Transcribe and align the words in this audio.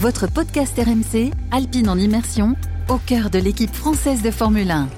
votre 0.00 0.26
podcast 0.26 0.78
RMC, 0.78 1.30
Alpine 1.50 1.90
en 1.90 1.98
immersion, 1.98 2.56
au 2.88 2.96
cœur 2.96 3.28
de 3.28 3.38
l'équipe 3.38 3.74
française 3.74 4.22
de 4.22 4.30
Formule 4.30 4.70
1. 4.70 4.88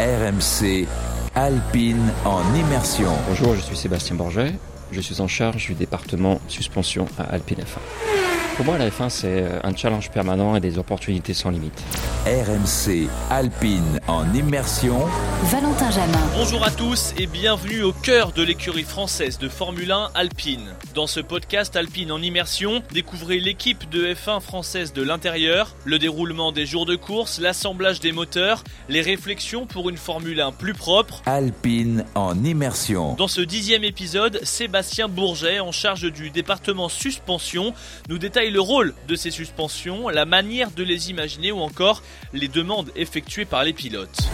RMC 0.00 0.88
Alpine 1.36 2.10
en 2.24 2.42
immersion. 2.56 3.12
Bonjour, 3.28 3.54
je 3.54 3.60
suis 3.60 3.76
Sébastien 3.76 4.16
Borget. 4.16 4.54
Je 4.90 5.00
suis 5.00 5.20
en 5.20 5.28
charge 5.28 5.66
du 5.66 5.74
département 5.74 6.40
suspension 6.48 7.06
à 7.16 7.22
Alpine 7.32 7.58
F1. 7.58 8.56
Pour 8.56 8.64
moi, 8.64 8.76
la 8.76 8.88
F1, 8.88 9.08
c'est 9.08 9.44
un 9.62 9.76
challenge 9.76 10.10
permanent 10.10 10.56
et 10.56 10.60
des 10.60 10.78
opportunités 10.78 11.32
sans 11.32 11.50
limite. 11.50 11.80
RMC 12.26 13.08
Alpine 13.30 14.00
en 14.08 14.34
immersion. 14.34 14.98
Valentin 15.44 15.92
Jamin. 15.92 16.28
Bonjour 16.34 16.64
à 16.64 16.72
tous 16.72 17.14
et 17.16 17.28
bienvenue 17.28 17.84
au 17.84 17.92
cœur 17.92 18.32
de 18.32 18.42
l'écurie 18.42 18.82
française 18.82 19.38
de 19.38 19.48
Formule 19.48 19.92
1 19.92 20.10
Alpine. 20.12 20.74
Dans 20.92 21.06
ce 21.06 21.20
podcast 21.20 21.76
Alpine 21.76 22.10
en 22.10 22.20
immersion, 22.20 22.82
découvrez 22.92 23.38
l'équipe 23.38 23.88
de 23.90 24.12
F1 24.12 24.40
française 24.40 24.92
de 24.92 25.02
l'intérieur, 25.02 25.76
le 25.84 26.00
déroulement 26.00 26.50
des 26.50 26.66
jours 26.66 26.84
de 26.84 26.96
course, 26.96 27.38
l'assemblage 27.38 28.00
des 28.00 28.10
moteurs, 28.10 28.64
les 28.88 29.02
réflexions 29.02 29.64
pour 29.64 29.88
une 29.88 29.96
Formule 29.96 30.40
1 30.40 30.50
plus 30.50 30.74
propre. 30.74 31.22
Alpine 31.26 32.04
en 32.16 32.42
immersion. 32.42 33.14
Dans 33.14 33.28
ce 33.28 33.40
dixième 33.40 33.84
épisode, 33.84 34.40
Sébastien 34.42 35.06
Bourget, 35.06 35.60
en 35.60 35.70
charge 35.70 36.10
du 36.10 36.30
département 36.30 36.88
suspension, 36.88 37.72
nous 38.08 38.18
détaille 38.18 38.50
le 38.50 38.60
rôle 38.60 38.94
de 39.06 39.14
ces 39.14 39.30
suspensions, 39.30 40.08
la 40.08 40.24
manière 40.24 40.72
de 40.72 40.82
les 40.82 41.10
imaginer 41.10 41.52
ou 41.52 41.60
encore 41.60 42.02
les 42.32 42.48
demandes 42.48 42.90
effectuées 42.96 43.44
par 43.44 43.64
les 43.64 43.72
pilotes. 43.72 44.28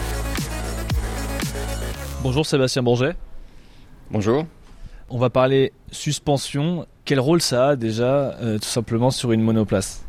Bonjour 2.21 2.45
Sébastien 2.45 2.83
Bourget. 2.83 3.15
Bonjour. 4.11 4.45
On 5.09 5.17
va 5.17 5.29
parler 5.29 5.73
suspension. 5.91 6.87
Quel 7.05 7.19
rôle 7.19 7.41
ça 7.41 7.69
a 7.69 7.75
déjà 7.75 8.35
euh, 8.41 8.57
tout 8.57 8.67
simplement 8.67 9.11
sur 9.11 9.31
une 9.31 9.41
monoplace? 9.41 10.03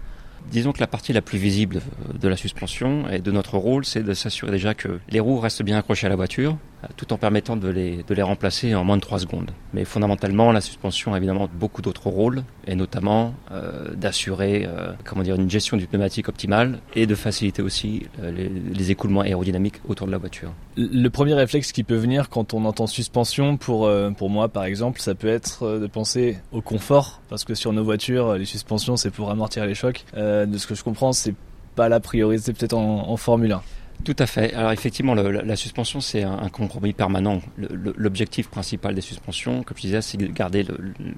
Disons 0.51 0.73
que 0.73 0.81
la 0.81 0.87
partie 0.87 1.13
la 1.13 1.23
plus 1.23 1.39
visible 1.39 1.81
de 2.15 2.29
la 2.29 2.37
suspension 2.37 3.09
et 3.09 3.19
de 3.19 3.31
notre 3.31 3.57
rôle, 3.57 3.85
c'est 3.85 4.03
de 4.03 4.15
s'assurer 4.15 4.53
déjà 4.53 4.75
que 4.75 5.01
les 5.09 5.21
roues 5.21 5.41
restent 5.41 5.63
bien 5.63 5.79
accrochées 5.79 6.07
à 6.07 6.11
la 6.11 6.17
voiture, 6.17 6.57
tout 6.97 7.13
en 7.13 7.17
permettant 7.17 7.57
de 7.57 7.69
les, 7.69 8.03
de 8.03 8.15
les 8.15 8.23
remplacer 8.23 8.75
en 8.75 8.85
moins 8.85 8.97
de 8.97 9.03
3 9.03 9.21
secondes. 9.21 9.51
Mais 9.73 9.85
fondamentalement, 9.85 10.53
la 10.53 10.61
suspension 10.61 11.15
a 11.15 11.17
évidemment 11.17 11.49
beaucoup 11.53 11.83
d'autres 11.83 12.09
rôles, 12.09 12.43
et 12.67 12.75
notamment 12.75 13.35
euh, 13.51 13.95
d'assurer 13.95 14.67
euh, 14.67 14.93
une 15.37 15.51
gestion 15.51 15.77
du 15.77 15.87
pneumatique 15.87 16.29
optimale 16.29 16.79
et 16.95 17.07
de 17.07 17.15
faciliter 17.15 17.63
aussi 17.63 18.07
euh, 18.23 18.31
les, 18.31 18.91
écoulements 18.91 19.23
aérodynamiques 19.23 19.81
autour 19.89 20.07
de 20.07 20.13
la 20.13 20.19
voiture. 20.19 20.53
Le 20.77 21.09
premier 21.09 21.35
réflexe 21.35 21.73
qui 21.73 21.85
peut 21.85 21.97
venir 21.97 22.29
quand 22.29 22.53
on 22.53 22.65
entend 22.65 22.87
suspension, 22.87 23.57
pour, 23.57 23.87
euh, 23.87 24.11
pour 24.11 24.31
moi 24.31 24.49
par 24.49 24.65
exemple, 24.65 25.01
ça 25.01 25.15
peut 25.15 25.29
être 25.29 25.65
euh, 25.65 25.81
de 25.81 25.87
penser 25.87 26.39
au 26.53 26.61
confort, 26.61 27.21
parce 27.29 27.45
que 27.45 27.55
sur 27.55 27.73
nos 27.73 27.85
voitures, 27.85 28.35
les 28.35 28.45
suspensions 28.45 28.97
c'est 28.97 29.11
pour 29.11 29.31
amortir 29.31 29.67
les 29.67 29.75
chocs. 29.75 30.05
Euh, 30.17 30.47
de 30.47 30.59
ce 30.59 30.67
que 30.67 30.75
je 30.75 30.85
comprends, 30.85 31.13
c'est 31.13 31.35
pas 31.75 31.89
la 31.89 32.01
priorité 32.01 32.53
peut-être 32.53 32.75
en, 32.75 33.09
en 33.09 33.17
Formule 33.17 33.53
1. 33.53 33.63
Tout 34.03 34.17
à 34.19 34.27
fait. 34.27 34.53
Alors 34.55 34.73
effectivement, 34.73 35.15
la, 35.15 35.57
suspension, 35.57 36.01
c'est 36.01 36.23
un, 36.23 36.49
compromis 36.49 36.93
permanent. 36.93 37.41
L'objectif 37.57 38.49
principal 38.49 38.95
des 38.95 39.01
suspensions, 39.01 39.63
comme 39.63 39.77
je 39.77 39.83
disais, 39.83 40.03
c'est 40.03 40.19
de 40.19 40.27
garder 40.27 40.67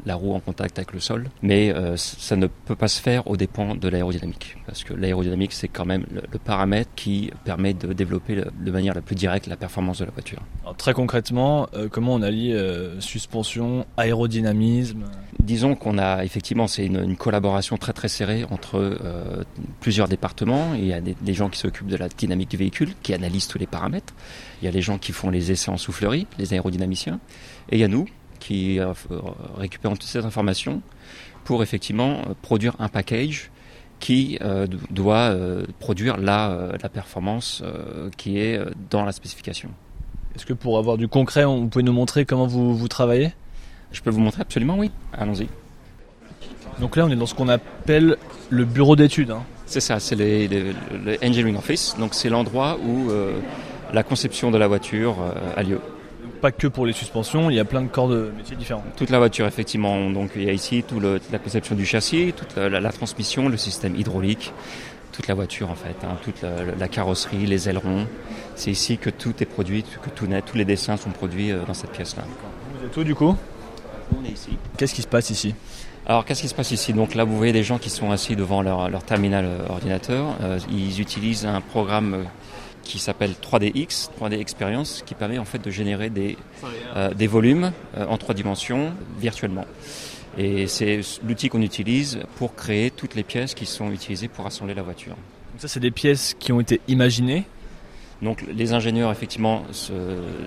la 0.04 0.14
roue 0.14 0.34
en 0.34 0.40
contact 0.40 0.78
avec 0.78 0.92
le 0.92 1.00
sol, 1.00 1.28
mais 1.42 1.72
euh, 1.74 1.96
ça 1.96 2.36
ne 2.36 2.46
peut 2.46 2.76
pas 2.76 2.88
se 2.88 3.00
faire 3.00 3.26
au 3.28 3.36
dépens 3.36 3.74
de 3.74 3.88
l'aérodynamique, 3.88 4.56
parce 4.66 4.84
que 4.84 4.94
l'aérodynamique, 4.94 5.52
c'est 5.52 5.68
quand 5.68 5.84
même 5.84 6.04
le, 6.12 6.22
paramètre 6.38 6.90
qui 6.94 7.30
permet 7.44 7.74
de 7.74 7.92
développer 7.92 8.36
de 8.36 8.70
manière 8.70 8.94
la 8.94 9.00
plus 9.00 9.16
directe 9.16 9.46
la 9.46 9.56
performance 9.56 9.98
de 9.98 10.04
la 10.04 10.10
voiture. 10.10 10.40
Très 10.76 10.92
concrètement, 10.92 11.68
euh, 11.74 11.88
comment 11.88 12.14
on 12.14 12.22
allie 12.22 12.52
euh, 12.52 13.00
suspension, 13.00 13.86
aérodynamisme 13.96 15.04
Disons 15.42 15.74
qu'on 15.74 15.98
a 15.98 16.24
effectivement, 16.24 16.66
c'est 16.66 16.86
une, 16.86 17.16
collaboration 17.16 17.76
très 17.76 17.92
très 17.92 18.08
serrée 18.08 18.44
entre 18.50 18.76
euh, 18.78 19.42
plusieurs 19.80 20.08
départements. 20.08 20.74
Il 20.74 20.86
y 20.86 20.92
a 20.92 21.00
des, 21.00 21.34
gens 21.34 21.48
qui 21.48 21.58
s'occupent 21.58 21.86
de 21.88 21.96
la 21.96 22.08
dynamique 22.08 22.50
du 22.50 22.56
véhicule, 22.56 22.94
qui 23.02 23.14
analysent 23.14 23.48
tous 23.48 23.58
les 23.58 23.66
paramètres. 23.66 24.14
Il 24.60 24.64
y 24.64 24.68
a 24.68 24.70
les 24.70 24.82
gens 24.82 24.98
qui 24.98 25.12
font 25.12 25.30
les 25.30 25.52
essais 25.52 25.70
en 25.70 25.76
soufflerie, 25.76 26.26
les 26.38 26.52
aérodynamiciens. 26.52 27.20
Et 27.70 27.76
il 27.76 27.80
y 27.80 27.84
a 27.84 27.88
nous 27.88 28.06
qui 28.40 28.80
euh, 28.80 28.92
récupérons 29.56 29.94
toutes 29.94 30.04
ces 30.04 30.24
informations 30.24 30.82
pour 31.44 31.62
effectivement 31.62 32.18
euh, 32.18 32.34
produire 32.42 32.74
un 32.78 32.88
package 32.88 33.50
qui 34.00 34.38
euh, 34.42 34.66
doit 34.90 35.30
euh, 35.30 35.64
produire 35.80 36.16
la, 36.16 36.50
euh, 36.50 36.72
la 36.82 36.88
performance 36.88 37.62
qui 38.16 38.38
est 38.38 38.60
dans 38.90 39.04
la 39.04 39.12
spécification. 39.12 39.70
Est-ce 40.34 40.46
que 40.46 40.52
pour 40.52 40.78
avoir 40.78 40.98
du 40.98 41.08
concret, 41.08 41.44
vous 41.44 41.68
pouvez 41.68 41.82
nous 41.82 41.92
montrer 41.92 42.26
comment 42.26 42.46
vous, 42.46 42.76
vous 42.76 42.88
travaillez? 42.88 43.32
Je 43.92 44.00
peux 44.00 44.10
vous 44.10 44.20
montrer 44.20 44.42
absolument, 44.42 44.76
oui. 44.78 44.90
Allons-y. 45.12 45.48
Donc 46.80 46.96
là, 46.96 47.06
on 47.06 47.10
est 47.10 47.16
dans 47.16 47.26
ce 47.26 47.34
qu'on 47.34 47.48
appelle 47.48 48.16
le 48.50 48.64
bureau 48.64 48.96
d'études. 48.96 49.30
Hein. 49.30 49.42
C'est 49.66 49.80
ça, 49.80 49.98
c'est 49.98 50.14
le, 50.16 50.74
Engineering 51.24 51.56
Office. 51.56 51.96
Donc 51.98 52.14
c'est 52.14 52.28
l'endroit 52.28 52.78
où 52.84 53.10
euh, 53.10 53.38
la 53.92 54.02
conception 54.02 54.50
de 54.50 54.58
la 54.58 54.68
voiture 54.68 55.16
euh, 55.20 55.56
a 55.56 55.62
lieu. 55.62 55.80
Pas 56.40 56.52
que 56.52 56.66
pour 56.66 56.86
les 56.86 56.92
suspensions, 56.92 57.50
il 57.50 57.56
y 57.56 57.60
a 57.60 57.64
plein 57.64 57.82
de 57.82 57.88
corps 57.88 58.08
de 58.08 58.30
métiers 58.36 58.56
différents. 58.56 58.84
Toute 58.96 59.10
la 59.10 59.18
voiture, 59.18 59.46
effectivement. 59.46 60.10
Donc 60.10 60.32
il 60.36 60.44
y 60.44 60.50
a 60.50 60.52
ici 60.52 60.84
toute 60.86 61.02
la 61.02 61.38
conception 61.38 61.74
du 61.74 61.86
châssis, 61.86 62.34
toute 62.36 62.56
la, 62.56 62.68
la, 62.68 62.80
la, 62.80 62.92
transmission, 62.92 63.48
le 63.48 63.56
système 63.56 63.96
hydraulique, 63.96 64.52
toute 65.12 65.28
la 65.28 65.34
voiture 65.34 65.70
en 65.70 65.74
fait, 65.74 65.96
hein, 66.04 66.18
toute 66.22 66.42
la, 66.42 66.76
la, 66.78 66.88
carrosserie, 66.88 67.46
les 67.46 67.68
ailerons. 67.68 68.06
C'est 68.54 68.70
ici 68.70 68.98
que 68.98 69.08
tout 69.08 69.34
est 69.40 69.46
produit, 69.46 69.82
que 70.02 70.10
tout 70.10 70.26
net, 70.26 70.44
tous 70.44 70.58
les 70.58 70.66
dessins 70.66 70.98
sont 70.98 71.10
produits 71.10 71.52
euh, 71.52 71.64
dans 71.66 71.74
cette 71.74 71.92
pièce-là. 71.92 72.24
Vous 72.78 72.86
êtes 72.86 72.96
où 72.96 73.02
du 73.02 73.14
coup? 73.14 73.34
On 74.18 74.24
est 74.24 74.32
ici. 74.32 74.50
Qu'est-ce 74.76 74.94
qui 74.94 75.02
se 75.02 75.08
passe 75.08 75.30
ici 75.30 75.54
alors 76.08 76.24
qu'est-ce 76.24 76.42
qui 76.42 76.46
se 76.46 76.54
passe 76.54 76.70
ici? 76.70 76.92
Donc 76.92 77.16
là 77.16 77.24
vous 77.24 77.36
voyez 77.36 77.52
des 77.52 77.64
gens 77.64 77.78
qui 77.78 77.90
sont 77.90 78.12
assis 78.12 78.36
devant 78.36 78.62
leur, 78.62 78.88
leur 78.88 79.02
terminal 79.02 79.44
euh, 79.44 79.66
ordinateur. 79.68 80.36
Euh, 80.40 80.60
ils 80.70 81.00
utilisent 81.00 81.44
un 81.46 81.60
programme 81.60 82.14
euh, 82.14 82.22
qui 82.86 82.98
s'appelle 82.98 83.32
3DX, 83.32 84.10
3D 84.18 84.40
Experience, 84.40 85.02
qui 85.04 85.14
permet 85.14 85.38
en 85.38 85.44
fait 85.44 85.58
de 85.58 85.70
générer 85.70 86.08
des, 86.08 86.38
euh, 86.94 87.12
des 87.12 87.26
volumes 87.26 87.72
euh, 87.96 88.06
en 88.06 88.16
trois 88.16 88.34
dimensions 88.34 88.92
virtuellement. 89.18 89.66
Et 90.38 90.66
c'est 90.66 91.00
l'outil 91.26 91.48
qu'on 91.48 91.62
utilise 91.62 92.20
pour 92.36 92.54
créer 92.54 92.90
toutes 92.90 93.14
les 93.14 93.22
pièces 93.24 93.54
qui 93.54 93.66
sont 93.66 93.90
utilisées 93.90 94.28
pour 94.28 94.46
assembler 94.46 94.74
la 94.74 94.82
voiture. 94.82 95.14
Donc 95.14 95.60
ça 95.60 95.68
c'est 95.68 95.80
des 95.80 95.90
pièces 95.90 96.36
qui 96.38 96.52
ont 96.52 96.60
été 96.60 96.80
imaginées 96.88 97.44
donc 98.22 98.44
les 98.52 98.72
ingénieurs 98.72 99.10
effectivement 99.12 99.62
se, 99.72 99.92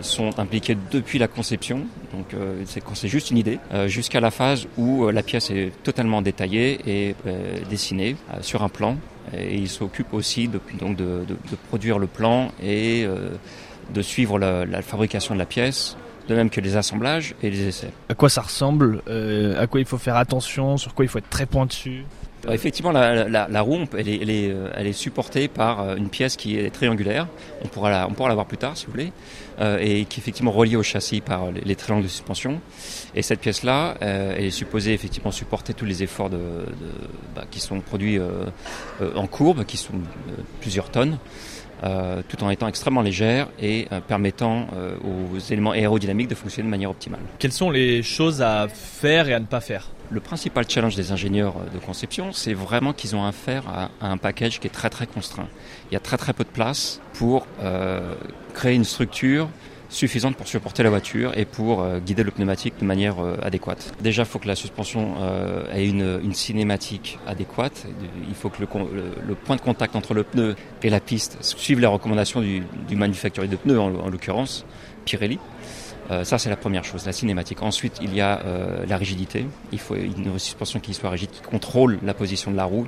sont 0.01 0.39
impliqués 0.39 0.75
depuis 0.91 1.19
la 1.19 1.27
conception, 1.27 1.81
donc 2.13 2.33
euh, 2.33 2.63
c'est 2.65 3.07
juste 3.07 3.29
une 3.29 3.37
idée, 3.37 3.59
euh, 3.73 3.87
jusqu'à 3.87 4.19
la 4.19 4.31
phase 4.31 4.67
où 4.77 5.05
euh, 5.05 5.11
la 5.11 5.21
pièce 5.21 5.51
est 5.51 5.71
totalement 5.83 6.21
détaillée 6.21 6.79
et 6.87 7.15
euh, 7.27 7.59
dessinée 7.69 8.15
euh, 8.33 8.37
sur 8.41 8.63
un 8.63 8.69
plan. 8.69 8.97
Et 9.37 9.55
ils 9.55 9.69
s'occupent 9.69 10.15
aussi 10.15 10.47
de, 10.47 10.59
donc 10.79 10.95
de, 10.95 11.23
de, 11.27 11.35
de, 11.35 11.55
produire 11.67 11.99
le 11.99 12.07
plan 12.07 12.51
et 12.63 13.03
euh, 13.05 13.29
de 13.93 14.01
suivre 14.01 14.39
la, 14.39 14.65
la, 14.65 14.81
fabrication 14.81 15.35
de 15.35 15.39
la 15.39 15.45
pièce, 15.45 15.97
de 16.27 16.33
même 16.33 16.49
que 16.49 16.59
les 16.59 16.77
assemblages 16.77 17.35
et 17.43 17.51
les 17.51 17.67
essais. 17.67 17.91
À 18.09 18.15
quoi 18.15 18.29
ça 18.29 18.41
ressemble 18.41 19.03
À 19.59 19.67
quoi 19.67 19.79
il 19.79 19.85
faut 19.85 19.99
faire 19.99 20.15
attention 20.15 20.77
Sur 20.77 20.95
quoi 20.95 21.05
il 21.05 21.09
faut 21.09 21.19
être 21.19 21.29
très 21.29 21.45
pointu? 21.45 22.05
Effectivement, 22.49 22.91
la, 22.91 23.27
la, 23.27 23.47
la 23.47 23.61
roue, 23.61 23.85
elle 23.97 24.07
est, 24.07 24.19
elle, 24.21 24.29
est, 24.29 24.55
elle 24.75 24.87
est, 24.87 24.93
supportée 24.93 25.47
par 25.47 25.81
euh, 25.81 25.95
une 25.95 26.09
pièce 26.09 26.35
qui 26.35 26.57
est 26.57 26.69
triangulaire. 26.69 27.27
On 27.63 27.67
pourra 27.67 27.89
la, 27.89 28.07
on 28.07 28.13
pourra 28.13 28.29
la 28.29 28.35
voir 28.35 28.45
plus 28.45 28.57
tard, 28.57 28.77
si 28.77 28.85
vous 28.85 28.91
voulez, 28.91 29.11
euh, 29.59 29.77
et 29.79 30.05
qui 30.05 30.19
est 30.19 30.23
effectivement 30.23 30.51
reliée 30.51 30.75
au 30.75 30.83
châssis 30.83 31.21
par 31.21 31.51
les, 31.51 31.61
les 31.61 31.75
triangles 31.75 32.03
de 32.03 32.07
suspension. 32.07 32.61
Et 33.15 33.21
cette 33.21 33.41
pièce-là, 33.41 33.95
euh, 34.01 34.35
elle 34.37 34.45
est 34.45 34.51
supposée 34.51 34.93
effectivement 34.93 35.31
supporter 35.31 35.73
tous 35.73 35.85
les 35.85 36.03
efforts 36.03 36.29
de, 36.29 36.37
de 36.37 36.91
bah, 37.35 37.43
qui 37.49 37.59
sont 37.59 37.81
produits 37.81 38.17
euh, 38.17 38.45
euh 39.01 39.11
en 39.15 39.27
courbe, 39.27 39.65
qui 39.65 39.77
sont 39.77 39.95
plusieurs 40.61 40.89
tonnes. 40.89 41.17
Euh, 41.83 42.21
tout 42.27 42.43
en 42.43 42.49
étant 42.49 42.67
extrêmement 42.67 43.01
légère 43.01 43.47
et 43.57 43.87
euh, 43.93 44.01
permettant 44.01 44.67
euh, 44.75 44.95
aux 44.97 45.39
éléments 45.39 45.71
aérodynamiques 45.71 46.27
de 46.27 46.35
fonctionner 46.35 46.65
de 46.65 46.71
manière 46.71 46.89
optimale. 46.89 47.21
Quelles 47.37 47.53
sont 47.53 47.69
les 47.69 48.03
choses 48.03 48.41
à 48.41 48.67
faire 48.67 49.29
et 49.29 49.33
à 49.33 49.39
ne 49.39 49.45
pas 49.45 49.61
faire? 49.61 49.87
Le 50.09 50.19
principal 50.19 50.69
challenge 50.69 50.97
des 50.97 51.13
ingénieurs 51.13 51.53
de 51.73 51.79
conception, 51.79 52.33
c'est 52.33 52.53
vraiment 52.53 52.91
qu'ils 52.91 53.15
ont 53.15 53.23
affaire 53.23 53.63
à, 53.69 53.91
à, 54.01 54.11
un 54.11 54.17
package 54.17 54.59
qui 54.59 54.67
est 54.67 54.71
très 54.71 54.89
très 54.89 55.07
contraint. 55.07 55.47
Il 55.89 55.93
y 55.93 55.97
a 55.97 56.01
très 56.01 56.17
très 56.17 56.33
peu 56.33 56.43
de 56.43 56.49
place 56.49 56.99
pour 57.13 57.47
euh, 57.61 58.13
créer 58.53 58.75
une 58.75 58.83
structure 58.83 59.47
suffisante 59.89 60.35
pour 60.35 60.47
supporter 60.47 60.83
la 60.83 60.89
voiture 60.89 61.37
et 61.37 61.45
pour 61.45 61.81
euh, 61.81 61.99
guider 61.99 62.23
le 62.23 62.31
pneumatique 62.31 62.75
de 62.79 62.85
manière 62.85 63.19
euh, 63.19 63.37
adéquate. 63.41 63.93
Déjà, 64.01 64.23
il 64.23 64.25
faut 64.27 64.39
que 64.39 64.47
la 64.47 64.55
suspension 64.55 65.15
euh, 65.19 65.65
ait 65.73 65.87
une, 65.87 66.19
une, 66.23 66.33
cinématique 66.33 67.19
adéquate. 67.27 67.87
Il 68.27 68.35
faut 68.35 68.49
que 68.49 68.61
le, 68.61 68.67
le, 68.93 69.03
le, 69.27 69.35
point 69.35 69.55
de 69.55 69.61
contact 69.61 69.95
entre 69.95 70.13
le 70.13 70.23
pneu 70.23 70.55
et 70.83 70.89
la 70.89 70.99
piste 70.99 71.37
suive 71.41 71.79
les 71.79 71.87
recommandations 71.87 72.41
du, 72.41 72.63
du 72.87 72.95
manufacturier 72.95 73.49
de 73.49 73.55
pneus, 73.55 73.79
en, 73.79 73.93
en 73.95 74.09
l'occurrence 74.09 74.65
Pirelli. 75.05 75.39
Euh, 76.11 76.23
ça, 76.23 76.37
c'est 76.37 76.49
la 76.49 76.55
première 76.55 76.83
chose, 76.83 77.05
la 77.05 77.11
cinématique. 77.11 77.61
Ensuite, 77.61 77.99
il 78.01 78.15
y 78.15 78.21
a 78.21 78.41
euh, 78.45 78.85
la 78.87 78.97
rigidité. 78.97 79.45
Il 79.71 79.79
faut 79.79 79.95
une 79.95 80.39
suspension 80.39 80.79
qui 80.79 80.93
soit 80.93 81.09
rigide, 81.09 81.29
qui 81.29 81.41
contrôle 81.41 81.99
la 82.03 82.13
position 82.13 82.51
de 82.51 82.57
la 82.57 82.65
roue. 82.65 82.87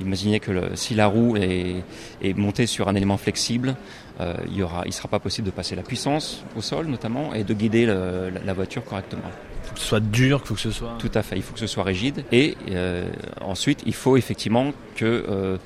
Imaginez 0.00 0.40
que 0.40 0.50
le, 0.50 0.62
si 0.74 0.94
la 0.94 1.06
roue 1.06 1.36
est, 1.36 1.82
est, 2.22 2.36
montée 2.36 2.66
sur 2.66 2.88
un 2.88 2.94
élément 2.94 3.18
flexible, 3.18 3.76
euh, 4.20 4.34
il 4.50 4.58
ne 4.86 4.90
sera 4.90 5.08
pas 5.08 5.18
possible 5.18 5.46
de 5.46 5.52
passer 5.52 5.74
la 5.76 5.82
puissance 5.82 6.44
au 6.56 6.62
sol, 6.62 6.86
notamment, 6.86 7.34
et 7.34 7.44
de 7.44 7.54
guider 7.54 7.86
le, 7.86 8.30
la, 8.30 8.40
la, 8.44 8.52
voiture 8.52 8.84
correctement. 8.84 9.22
faut 9.62 9.74
que 9.74 9.80
ce 9.80 9.86
soit 9.86 10.00
dur, 10.00 10.40
il 10.42 10.46
faut 10.46 10.54
que 10.54 10.60
ce 10.60 10.70
soit. 10.70 10.96
Tout 10.98 11.10
à 11.14 11.22
fait, 11.22 11.36
il 11.36 11.42
faut 11.42 11.54
que 11.54 11.60
ce 11.60 11.66
soit 11.66 11.84
rigide. 11.84 12.24
Et 12.32 12.56
euh, 12.70 13.08
ensuite, 13.40 13.82
il 13.86 13.94
faut 13.94 14.16
effectivement 14.16 14.72
que 14.96 15.24
euh, 15.28 15.56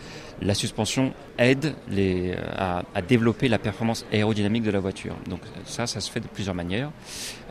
la 0.42 0.54
suspension 0.54 1.12
aide 1.38 1.74
les, 1.88 2.34
à, 2.56 2.82
à, 2.94 3.02
développer 3.02 3.48
la 3.48 3.58
performance 3.58 4.04
aérodynamique 4.12 4.62
de 4.62 4.70
la 4.70 4.80
voiture. 4.80 5.16
Donc 5.28 5.40
ça, 5.64 5.86
ça 5.86 6.00
se 6.00 6.10
fait 6.10 6.20
de 6.20 6.26
plusieurs 6.26 6.54
manières. 6.54 6.90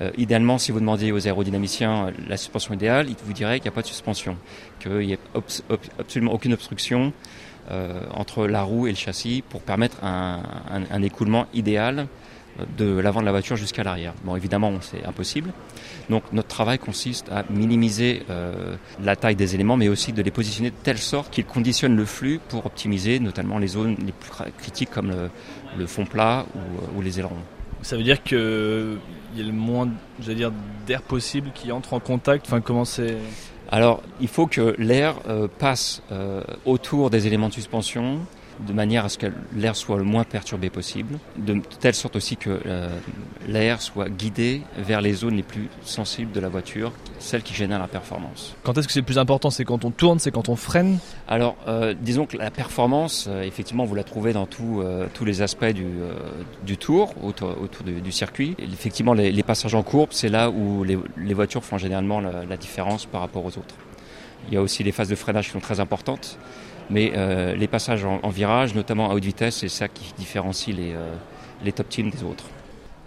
Euh, 0.02 0.12
idéalement, 0.18 0.58
si 0.58 0.72
vous 0.72 0.80
demandez 0.80 1.12
aux 1.12 1.26
aérodynamiciens 1.28 2.12
la 2.28 2.38
suspension 2.38 2.74
idéale, 2.74 3.08
ils 3.10 3.16
vous 3.24 3.34
diraient 3.34 3.60
qu'il 3.60 3.70
n'y 3.70 3.74
a 3.74 3.76
pas 3.76 3.82
de 3.82 3.88
suspension, 3.88 4.38
qu'il 4.80 4.98
n'y 4.98 5.14
ait 5.14 5.20
absolument 6.00 6.34
aucune 6.34 6.54
obstruction 6.54 7.14
euh, 7.72 8.02
entre 8.12 8.46
la 8.46 8.62
roue 8.62 8.88
et 8.88 8.92
le 8.92 8.98
châssis 8.98 9.44
pour 9.48 9.62
permettre 9.62 10.04
un, 10.04 10.44
un, 10.70 10.84
un 10.92 11.02
écoulement 11.02 11.48
idéal 11.54 12.08
de 12.78 12.98
l'avant 13.00 13.20
de 13.22 13.26
la 13.26 13.32
voiture 13.32 13.56
jusqu'à 13.56 13.84
l'arrière. 13.84 14.14
Bon, 14.24 14.36
évidemment, 14.36 14.74
c'est 14.82 15.06
impossible. 15.06 15.52
Donc, 16.10 16.24
notre 16.32 16.48
travail 16.48 16.80
consiste 16.80 17.30
à 17.32 17.44
minimiser 17.50 18.24
euh, 18.30 18.76
la 19.04 19.16
taille 19.16 19.36
des 19.36 19.56
éléments, 19.56 19.78
mais 19.78 19.88
aussi 19.88 20.14
de 20.14 20.22
les 20.22 20.32
positionner 20.32 20.70
de 20.70 20.76
telle 20.84 20.98
sorte 20.98 21.32
qu'ils 21.34 21.46
conditionnent 21.46 21.96
le 21.96 22.06
flux 22.06 22.40
pour 22.48 22.66
optimiser 22.66 23.20
notamment 23.20 23.58
les 23.58 23.68
zones 23.68 23.96
les 24.06 24.12
plus 24.12 24.32
critiques 24.58 24.92
comme 24.92 25.10
le, 25.10 25.30
le 25.78 25.88
fond 25.88 26.06
plat 26.06 26.46
ou, 26.56 27.00
ou, 27.00 27.02
les 27.02 27.20
ailerons. 27.20 27.36
Ça 27.82 27.98
veut 27.98 28.04
dire 28.04 28.22
qu'il 28.24 28.38
y 29.36 29.42
a 29.42 29.44
le 29.44 29.52
moins, 29.52 29.90
dire, 30.20 30.52
d'air 30.88 31.02
possible 31.02 31.52
qui 31.54 31.72
entre 31.72 31.94
en 31.94 32.00
contact. 32.00 32.46
Enfin, 32.48 32.62
comment 32.62 32.86
c'est? 32.86 33.18
Alors, 33.70 34.02
il 34.22 34.28
faut 34.28 34.48
que 34.48 34.76
l'air 34.78 35.16
euh, 35.28 35.48
passe 35.48 36.02
euh, 36.12 36.42
autour 36.66 37.10
des 37.10 37.28
éléments 37.28 37.50
de 37.50 37.54
suspension, 37.54 38.20
de 38.60 38.74
manière 38.74 39.06
à 39.06 39.10
ce 39.10 39.18
que 39.18 39.28
l'air 39.56 39.76
soit 39.76 39.98
le 39.98 40.04
moins 40.04 40.24
perturbé 40.24 40.70
possible, 40.70 41.18
de 41.38 41.62
telle 41.80 41.94
sorte 41.94 42.16
aussi 42.16 42.38
que 42.38 42.60
euh, 42.66 42.90
l'air 43.48 43.82
soit 43.82 44.10
guidé 44.10 44.62
vers 44.78 45.02
les 45.02 45.14
zones 45.14 45.36
les 45.36 45.44
plus 45.44 45.70
sensibles 45.84 46.32
de 46.32 46.40
la 46.40 46.50
voiture, 46.50 46.92
celles 47.20 47.44
qui 47.44 47.54
génèrent 47.54 47.80
la 47.80 47.88
performance. 47.88 48.56
Quand 48.64 48.78
est-ce 48.78 48.88
que 48.88 48.94
c'est 48.94 49.00
le 49.00 49.06
plus 49.06 49.18
important 49.18 49.50
C'est 49.50 49.66
quand 49.66 49.86
on 49.86 49.92
tourne, 49.92 50.20
c'est 50.20 50.32
quand 50.32 50.50
on 50.50 50.56
freine? 50.56 51.00
Alors, 51.28 51.56
euh, 51.68 51.94
disons 52.00 52.26
que 52.26 52.38
la 52.38 52.52
performance, 52.52 53.28
euh, 53.28 53.42
effectivement, 53.42 53.86
vous 53.86 53.96
la 53.96 54.04
trouvez 54.04 54.34
dans 54.34 54.46
tout, 54.46 54.82
euh, 54.82 55.08
tous 55.14 55.26
les 55.26 55.42
aspects 55.42 55.66
du, 55.66 55.88
du 56.66 56.78
tour, 56.78 57.14
autour, 57.24 57.62
autour 57.62 57.84
du, 57.84 58.02
du, 58.02 58.12
circuit. 58.12 58.56
Et 58.60 58.66
effectivement, 58.66 59.14
les, 59.14 59.32
les, 59.32 59.44
passages 59.44 59.76
en 59.76 59.84
courbe, 59.84 60.10
c'est 60.12 60.30
là 60.30 60.50
où 60.50 60.84
les, 60.84 60.98
les, 61.18 61.34
voitures 61.34 61.64
font 61.64 61.78
généralement 61.78 62.20
la, 62.20 62.46
la 62.46 62.58
différence 62.58 63.06
par 63.06 63.22
rapport 63.22 63.44
aux 63.46 63.58
autres. 63.58 63.76
Il 64.48 64.54
y 64.54 64.58
a 64.58 64.62
aussi 64.62 64.84
les 64.84 64.92
phases 64.92 65.10
de 65.10 65.16
freinage 65.16 65.48
qui 65.48 65.52
sont 65.52 65.60
très 65.60 65.80
importantes. 65.80 66.38
Mais 66.90 67.14
euh, 67.16 67.56
les 67.56 67.68
passages 67.68 68.06
en, 68.06 68.20
en, 68.22 68.30
virage, 68.30 68.76
notamment 68.76 69.10
à 69.10 69.14
haute 69.14 69.26
vitesse, 69.26 69.58
c'est 69.58 69.70
ça 69.70 69.88
qui 69.88 70.14
différencie 70.18 70.76
les, 70.76 70.94
euh, 70.94 71.16
les 71.64 71.72
top 71.72 71.90
teams 71.90 72.10
des 72.10 72.24
autres. 72.24 72.46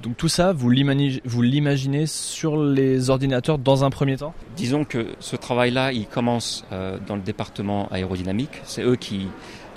Donc 0.03 0.17
tout 0.17 0.29
ça, 0.29 0.53
vous 0.53 0.71
l'imaginez 0.71 2.07
sur 2.07 2.57
les 2.57 3.11
ordinateurs 3.11 3.59
dans 3.59 3.85
un 3.85 3.91
premier 3.91 4.17
temps? 4.17 4.33
Disons 4.57 4.85
que 4.85 5.09
ce 5.19 5.35
travail-là, 5.35 5.93
il 5.93 6.07
commence 6.07 6.65
euh, 6.71 6.99
dans 7.05 7.17
le 7.17 7.23
département 7.23 7.89
aérodynamique. 7.91 8.61
C'est 8.63 8.83
eux 8.83 8.95
qui, 8.95 9.27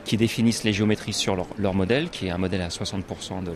qui 0.06 0.18
définissent 0.18 0.64
les 0.64 0.74
géométries 0.74 1.14
sur 1.14 1.36
leur, 1.36 1.48
leur, 1.58 1.74
modèle, 1.74 2.10
qui 2.10 2.28
est 2.28 2.30
un 2.30 2.38
modèle 2.38 2.62
à 2.62 2.70
60% 2.70 3.44
de, 3.44 3.52
de, 3.52 3.54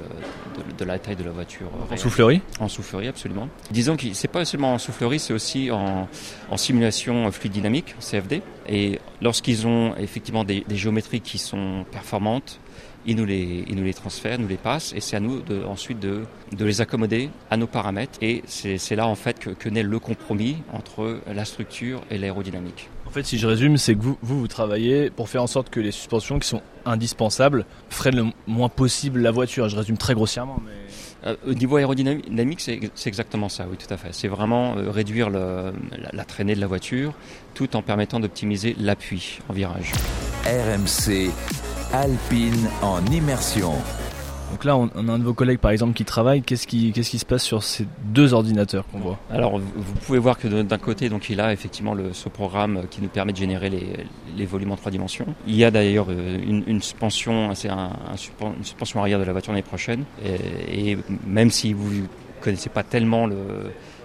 de, 0.77 0.85
la 0.85 0.99
taille 0.99 1.15
de 1.15 1.23
la 1.23 1.31
voiture. 1.31 1.67
En 1.91 1.97
soufflerie 1.97 2.41
En 2.59 2.67
soufflerie, 2.67 3.07
absolument. 3.07 3.49
Disons 3.71 3.97
que 3.97 4.13
c'est 4.13 4.27
pas 4.27 4.45
seulement 4.45 4.73
en 4.73 4.77
soufflerie, 4.77 5.19
c'est 5.19 5.33
aussi 5.33 5.71
en, 5.71 6.07
en, 6.49 6.57
simulation 6.57 7.31
fluide 7.31 7.53
dynamique, 7.53 7.95
CFD. 7.99 8.41
Et 8.67 8.99
lorsqu'ils 9.21 9.67
ont 9.67 9.95
effectivement 9.97 10.43
des, 10.43 10.63
des, 10.67 10.75
géométries 10.75 11.21
qui 11.21 11.37
sont 11.37 11.85
performantes, 11.91 12.59
ils 13.05 13.15
nous 13.15 13.25
les, 13.25 13.65
ils 13.67 13.75
nous 13.75 13.83
les 13.83 13.93
transfèrent, 13.93 14.39
nous 14.39 14.47
les 14.47 14.57
passent, 14.57 14.93
et 14.95 14.99
c'est 14.99 15.15
à 15.15 15.19
nous 15.19 15.41
de, 15.41 15.63
ensuite 15.63 15.99
de, 15.99 16.23
de 16.51 16.65
les 16.65 16.81
accommoder 16.81 17.29
à 17.51 17.57
nos 17.57 17.67
paramètres. 17.67 18.17
Et 18.21 18.43
c'est 18.47 18.95
là 18.95 19.07
en 19.07 19.15
fait 19.15 19.39
que, 19.39 19.49
que 19.51 19.69
naît 19.69 19.83
le 19.83 19.99
compromis 19.99 20.57
entre 20.73 21.19
la 21.31 21.45
structure 21.45 22.01
et 22.09 22.17
l'aérodynamique. 22.17 22.89
En 23.15 23.19
fait, 23.19 23.27
si 23.27 23.37
je 23.37 23.47
résume, 23.47 23.77
c'est 23.77 23.95
que 23.95 24.01
vous, 24.01 24.17
vous, 24.21 24.41
vous 24.41 24.47
travaillez 24.49 25.09
pour 25.09 25.29
faire 25.29 25.41
en 25.41 25.47
sorte 25.47 25.69
que 25.69 25.79
les 25.79 25.91
suspensions 25.91 26.37
qui 26.37 26.49
sont 26.49 26.61
indispensables 26.83 27.65
freinent 27.89 28.17
le 28.17 28.25
moins 28.45 28.67
possible 28.67 29.21
la 29.21 29.31
voiture. 29.31 29.69
Je 29.69 29.77
résume 29.77 29.97
très 29.97 30.13
grossièrement, 30.13 30.61
mais... 30.65 30.73
Euh, 31.25 31.35
au 31.47 31.53
niveau 31.53 31.77
aérodynamique, 31.77 32.59
c'est 32.59 32.81
exactement 33.05 33.47
ça, 33.47 33.67
oui, 33.71 33.77
tout 33.77 33.91
à 33.93 33.95
fait. 33.95 34.09
C'est 34.11 34.27
vraiment 34.27 34.75
euh, 34.75 34.91
réduire 34.91 35.29
le, 35.29 35.71
la, 35.97 36.09
la, 36.11 36.25
traînée 36.25 36.55
de 36.55 36.59
la 36.59 36.67
voiture 36.67 37.13
tout 37.53 37.77
en 37.77 37.81
permettant 37.81 38.19
d'optimiser 38.19 38.75
l'appui 38.77 39.39
en 39.47 39.53
virage. 39.53 39.93
RMC 40.43 41.31
Alpine 41.93 42.69
en 42.81 42.99
immersion. 43.05 43.75
Donc 44.55 44.63
là, 44.63 44.77
on, 44.77 44.87
a 45.09 45.11
un 45.11 45.19
de 45.19 45.23
vos 45.25 45.33
collègues, 45.33 45.59
par 45.59 45.71
exemple, 45.71 45.91
qui 45.91 46.05
travaille. 46.05 46.41
Qu'est-ce 46.41 46.65
qui, 46.65 46.93
se 46.93 47.25
passe 47.25 47.43
sur 47.43 47.61
ces 47.61 47.85
deux 48.05 48.33
ordinateurs 48.33 48.85
qu'on 48.87 48.99
voit? 48.99 49.19
Alors, 49.29 49.59
vous 49.59 49.93
pouvez 50.05 50.17
voir 50.17 50.39
que 50.39 50.47
d'un 50.47 50.77
côté, 50.77 51.09
donc, 51.09 51.29
il 51.29 51.41
a 51.41 51.51
effectivement 51.51 51.93
ce 52.13 52.29
programme 52.29 52.83
qui 52.89 53.01
nous 53.01 53.09
permet 53.09 53.33
de 53.33 53.37
générer 53.37 53.69
les, 53.69 54.45
volumes 54.45 54.71
en 54.71 54.77
trois 54.77 54.91
dimensions. 54.91 55.25
Il 55.45 55.57
y 55.57 55.65
a 55.65 55.71
d'ailleurs 55.71 56.09
une, 56.09 56.63
une, 56.67 56.81
suspension, 56.81 57.49
un, 57.49 57.69
un, 57.69 58.53
une 58.57 58.63
suspension 58.63 59.01
arrière 59.01 59.19
de 59.19 59.25
la 59.25 59.33
voiture 59.33 59.51
l'année 59.51 59.61
prochaine. 59.61 60.05
Et, 60.71 60.97
même 61.27 61.51
si 61.51 61.73
vous 61.73 62.07
connaissez 62.39 62.69
pas 62.69 62.83
tellement 62.83 63.27
le, 63.27 63.35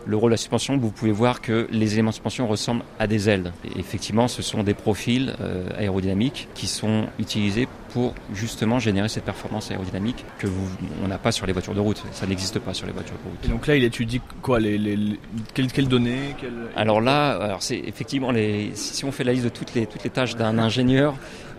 le 0.06 0.16
rôle 0.16 0.30
de 0.30 0.34
la 0.34 0.38
suspension, 0.38 0.76
vous 0.76 0.90
pouvez 0.90 1.12
voir 1.12 1.40
que 1.40 1.68
les 1.70 1.94
éléments 1.94 2.10
de 2.10 2.14
suspension 2.14 2.46
ressemblent 2.48 2.82
à 2.98 3.06
des 3.06 3.28
ailes. 3.28 3.52
Effectivement, 3.76 4.28
ce 4.28 4.42
sont 4.42 4.62
des 4.62 4.74
profils 4.74 5.34
euh, 5.40 5.68
aérodynamiques 5.78 6.48
qui 6.54 6.66
sont 6.66 7.06
utilisés 7.18 7.68
pour 7.92 8.14
justement 8.32 8.78
générer 8.78 9.08
cette 9.08 9.24
performance 9.24 9.70
aérodynamique 9.70 10.24
que 10.38 10.46
vous, 10.46 10.68
on 11.04 11.08
n'a 11.08 11.18
pas 11.18 11.32
sur 11.32 11.46
les 11.46 11.52
voitures 11.52 11.74
de 11.74 11.80
route. 11.80 12.02
Ça 12.12 12.26
n'existe 12.26 12.58
pas 12.58 12.74
sur 12.74 12.86
les 12.86 12.92
voitures 12.92 13.16
de 13.24 13.30
route. 13.30 13.44
Et 13.44 13.48
donc 13.48 13.66
là, 13.66 13.76
il 13.76 13.84
étudie 13.84 14.20
quoi 14.42 14.60
les, 14.60 14.78
les, 14.78 14.96
les 14.96 15.20
quelles, 15.54 15.72
quelles, 15.72 15.88
données 15.88 16.34
quelles... 16.40 16.52
Alors 16.76 17.00
là, 17.00 17.30
alors 17.32 17.62
c'est 17.62 17.78
effectivement 17.78 18.30
les, 18.30 18.70
si 18.74 19.04
on 19.04 19.12
fait 19.12 19.24
la 19.24 19.32
liste 19.32 19.44
de 19.44 19.50
toutes 19.50 19.74
les 19.74 19.86
toutes 19.86 20.04
les 20.04 20.10
tâches 20.10 20.36
d'un 20.36 20.58
ingénieur, 20.58 21.14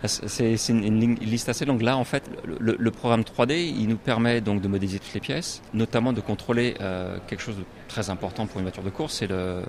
c'est 0.07 0.69
une, 0.69 1.15
liste 1.19 1.49
assez 1.49 1.65
longue. 1.65 1.81
Là, 1.81 1.97
en 1.97 2.03
fait, 2.03 2.23
le, 2.45 2.75
le, 2.77 2.91
programme 2.91 3.21
3D, 3.21 3.53
il 3.53 3.87
nous 3.87 3.97
permet 3.97 4.41
donc 4.41 4.61
de 4.61 4.67
modéliser 4.67 4.99
toutes 4.99 5.13
les 5.13 5.19
pièces, 5.19 5.61
notamment 5.73 6.11
de 6.11 6.21
contrôler 6.21 6.75
euh, 6.81 7.17
quelque 7.27 7.41
chose 7.41 7.57
de 7.57 7.63
très 7.87 8.09
important 8.09 8.47
pour 8.47 8.57
une 8.57 8.63
voiture 8.63 8.83
de 8.83 8.89
course, 8.89 9.15
c'est 9.15 9.27
la, 9.27 9.61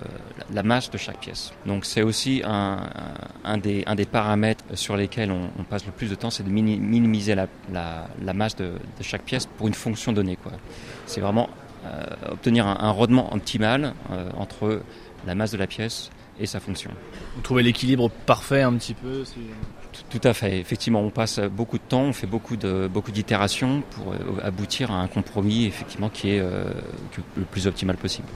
la 0.51 0.63
masse 0.63 0.89
de 0.89 0.97
chaque 0.97 1.19
pièce. 1.19 1.51
Donc 1.65 1.85
c'est 1.85 2.01
aussi 2.01 2.41
un, 2.45 2.89
un, 3.43 3.57
des, 3.57 3.83
un 3.85 3.95
des 3.95 4.05
paramètres 4.05 4.63
sur 4.75 4.95
lesquels 4.95 5.31
on, 5.31 5.49
on 5.59 5.63
passe 5.63 5.85
le 5.85 5.91
plus 5.91 6.09
de 6.09 6.15
temps, 6.15 6.29
c'est 6.29 6.43
de 6.43 6.49
minimiser 6.61 7.35
la, 7.35 7.47
la, 7.71 8.07
la 8.21 8.33
masse 8.33 8.55
de, 8.55 8.73
de, 8.97 9.03
chaque 9.03 9.23
pièce 9.23 9.45
pour 9.45 9.67
une 9.67 9.73
fonction 9.73 10.11
donnée. 10.11 10.37
C'est 11.05 11.21
vraiment 11.21 11.49
euh, 11.85 12.05
obtenir 12.31 12.67
un, 12.67 12.77
un, 12.79 12.91
rendement 12.91 13.33
optimal 13.33 13.93
euh, 14.11 14.29
entre 14.37 14.81
la 15.25 15.35
masse 15.35 15.51
de 15.51 15.57
la 15.57 15.67
pièce 15.67 16.09
et 16.39 16.45
sa 16.45 16.59
fonction. 16.59 16.91
Vous 17.35 17.41
trouvez 17.41 17.63
l'équilibre 17.63 18.09
parfait 18.25 18.61
un 18.61 18.73
petit 18.73 18.93
peu 18.93 19.23
tout, 19.91 20.19
tout, 20.19 20.27
à 20.27 20.33
fait. 20.33 20.59
Effectivement, 20.59 21.01
on 21.01 21.09
passe 21.09 21.39
beaucoup 21.39 21.77
de 21.77 21.83
temps, 21.83 22.03
on 22.03 22.13
fait 22.13 22.27
beaucoup 22.27 22.55
de 22.55 22.89
beaucoup 22.91 23.11
d'itérations 23.11 23.83
pour 23.91 24.13
aboutir 24.41 24.91
à 24.91 24.95
un 24.95 25.07
compromis 25.07 25.65
effectivement 25.65 26.09
qui 26.09 26.31
est 26.31 26.39
euh, 26.39 26.65
le 27.37 27.43
plus 27.43 27.67
optimal 27.67 27.97
possible. 27.97 28.27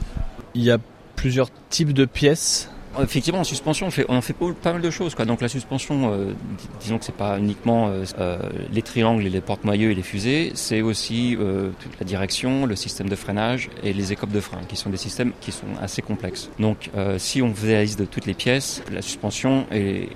Il 0.53 0.63
y 0.63 0.71
a 0.71 0.77
plusieurs 1.15 1.49
types 1.69 1.93
de 1.93 2.05
pièces 2.05 2.69
Effectivement, 3.01 3.39
en 3.39 3.43
suspension, 3.43 3.87
on 3.87 3.91
fait, 3.91 4.05
on 4.09 4.21
fait 4.21 4.33
pas 4.33 4.73
mal 4.73 4.81
de 4.81 4.89
choses. 4.89 5.15
Donc 5.15 5.41
la 5.41 5.49
suspension, 5.49 6.11
euh, 6.13 6.33
disons 6.81 6.97
que 6.97 7.05
c'est 7.05 7.15
pas 7.15 7.37
uniquement 7.37 7.89
euh, 8.19 8.37
les 8.71 8.81
triangles 8.81 9.25
et 9.25 9.29
les 9.29 9.41
porte-moyeux 9.41 9.91
et 9.91 9.95
les 9.95 10.01
fusées, 10.01 10.51
c'est 10.55 10.81
aussi 10.81 11.35
euh, 11.39 11.69
toute 11.79 11.99
la 11.99 12.05
direction, 12.05 12.65
le 12.65 12.75
système 12.75 13.09
de 13.09 13.15
freinage 13.15 13.69
et 13.83 13.93
les 13.93 14.13
écopes 14.13 14.31
de 14.31 14.39
frein, 14.39 14.59
qui 14.67 14.75
sont 14.75 14.89
des 14.89 14.97
systèmes 14.97 15.33
qui 15.41 15.51
sont 15.51 15.67
assez 15.81 16.01
complexes. 16.01 16.49
Donc 16.59 16.89
euh, 16.95 17.17
si 17.19 17.41
on 17.41 17.53
faisait 17.53 17.73
la 17.73 17.83
liste 17.83 17.99
de 17.99 18.05
toutes 18.05 18.25
les 18.25 18.33
pièces, 18.33 18.81
la 18.91 19.01
suspension 19.01 19.65
et, 19.71 20.09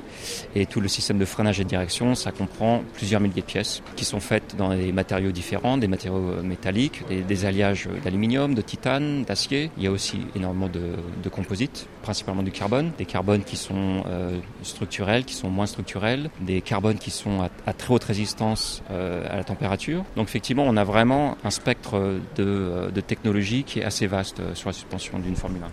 tout 0.69 0.79
le 0.79 0.87
système 0.87 1.17
de 1.17 1.25
freinage 1.25 1.59
et 1.59 1.63
de 1.63 1.69
direction, 1.69 2.15
ça 2.15 2.31
comprend 2.31 2.83
plusieurs 2.93 3.19
milliers 3.19 3.41
de 3.41 3.45
pièces 3.45 3.81
qui 3.95 4.05
sont 4.05 4.19
faites 4.19 4.55
dans 4.55 4.69
des 4.69 4.91
matériaux 4.91 5.31
différents, 5.31 5.77
des 5.77 5.87
matériaux 5.87 6.41
métalliques, 6.43 7.01
des, 7.09 7.45
alliages 7.45 7.89
d'aluminium, 8.03 8.53
de 8.53 8.61
titane, 8.61 9.23
d'acier. 9.23 9.71
Il 9.77 9.83
y 9.83 9.87
a 9.87 9.91
aussi 9.91 10.19
énormément 10.35 10.69
de 10.69 11.29
composites, 11.29 11.87
principalement 12.03 12.43
du 12.43 12.51
carbone 12.51 12.70
des 12.97 13.05
carbones 13.05 13.43
qui 13.43 13.57
sont 13.57 14.03
euh, 14.07 14.39
structurels, 14.63 15.25
qui 15.25 15.33
sont 15.33 15.49
moins 15.49 15.65
structurels, 15.65 16.29
des 16.39 16.61
carbones 16.61 16.97
qui 16.97 17.11
sont 17.11 17.41
à, 17.41 17.49
à 17.65 17.73
très 17.73 17.93
haute 17.93 18.03
résistance 18.03 18.81
euh, 18.91 19.25
à 19.29 19.35
la 19.35 19.43
température. 19.43 20.03
Donc 20.15 20.27
effectivement, 20.27 20.63
on 20.65 20.77
a 20.77 20.83
vraiment 20.83 21.37
un 21.43 21.51
spectre 21.51 21.99
de, 21.99 22.43
euh, 22.43 22.91
de 22.91 23.01
technologie 23.01 23.63
qui 23.63 23.79
est 23.79 23.83
assez 23.83 24.07
vaste 24.07 24.41
sur 24.53 24.69
la 24.69 24.73
suspension 24.73 25.19
d'une 25.19 25.35
Formule 25.35 25.63
1. 25.63 25.67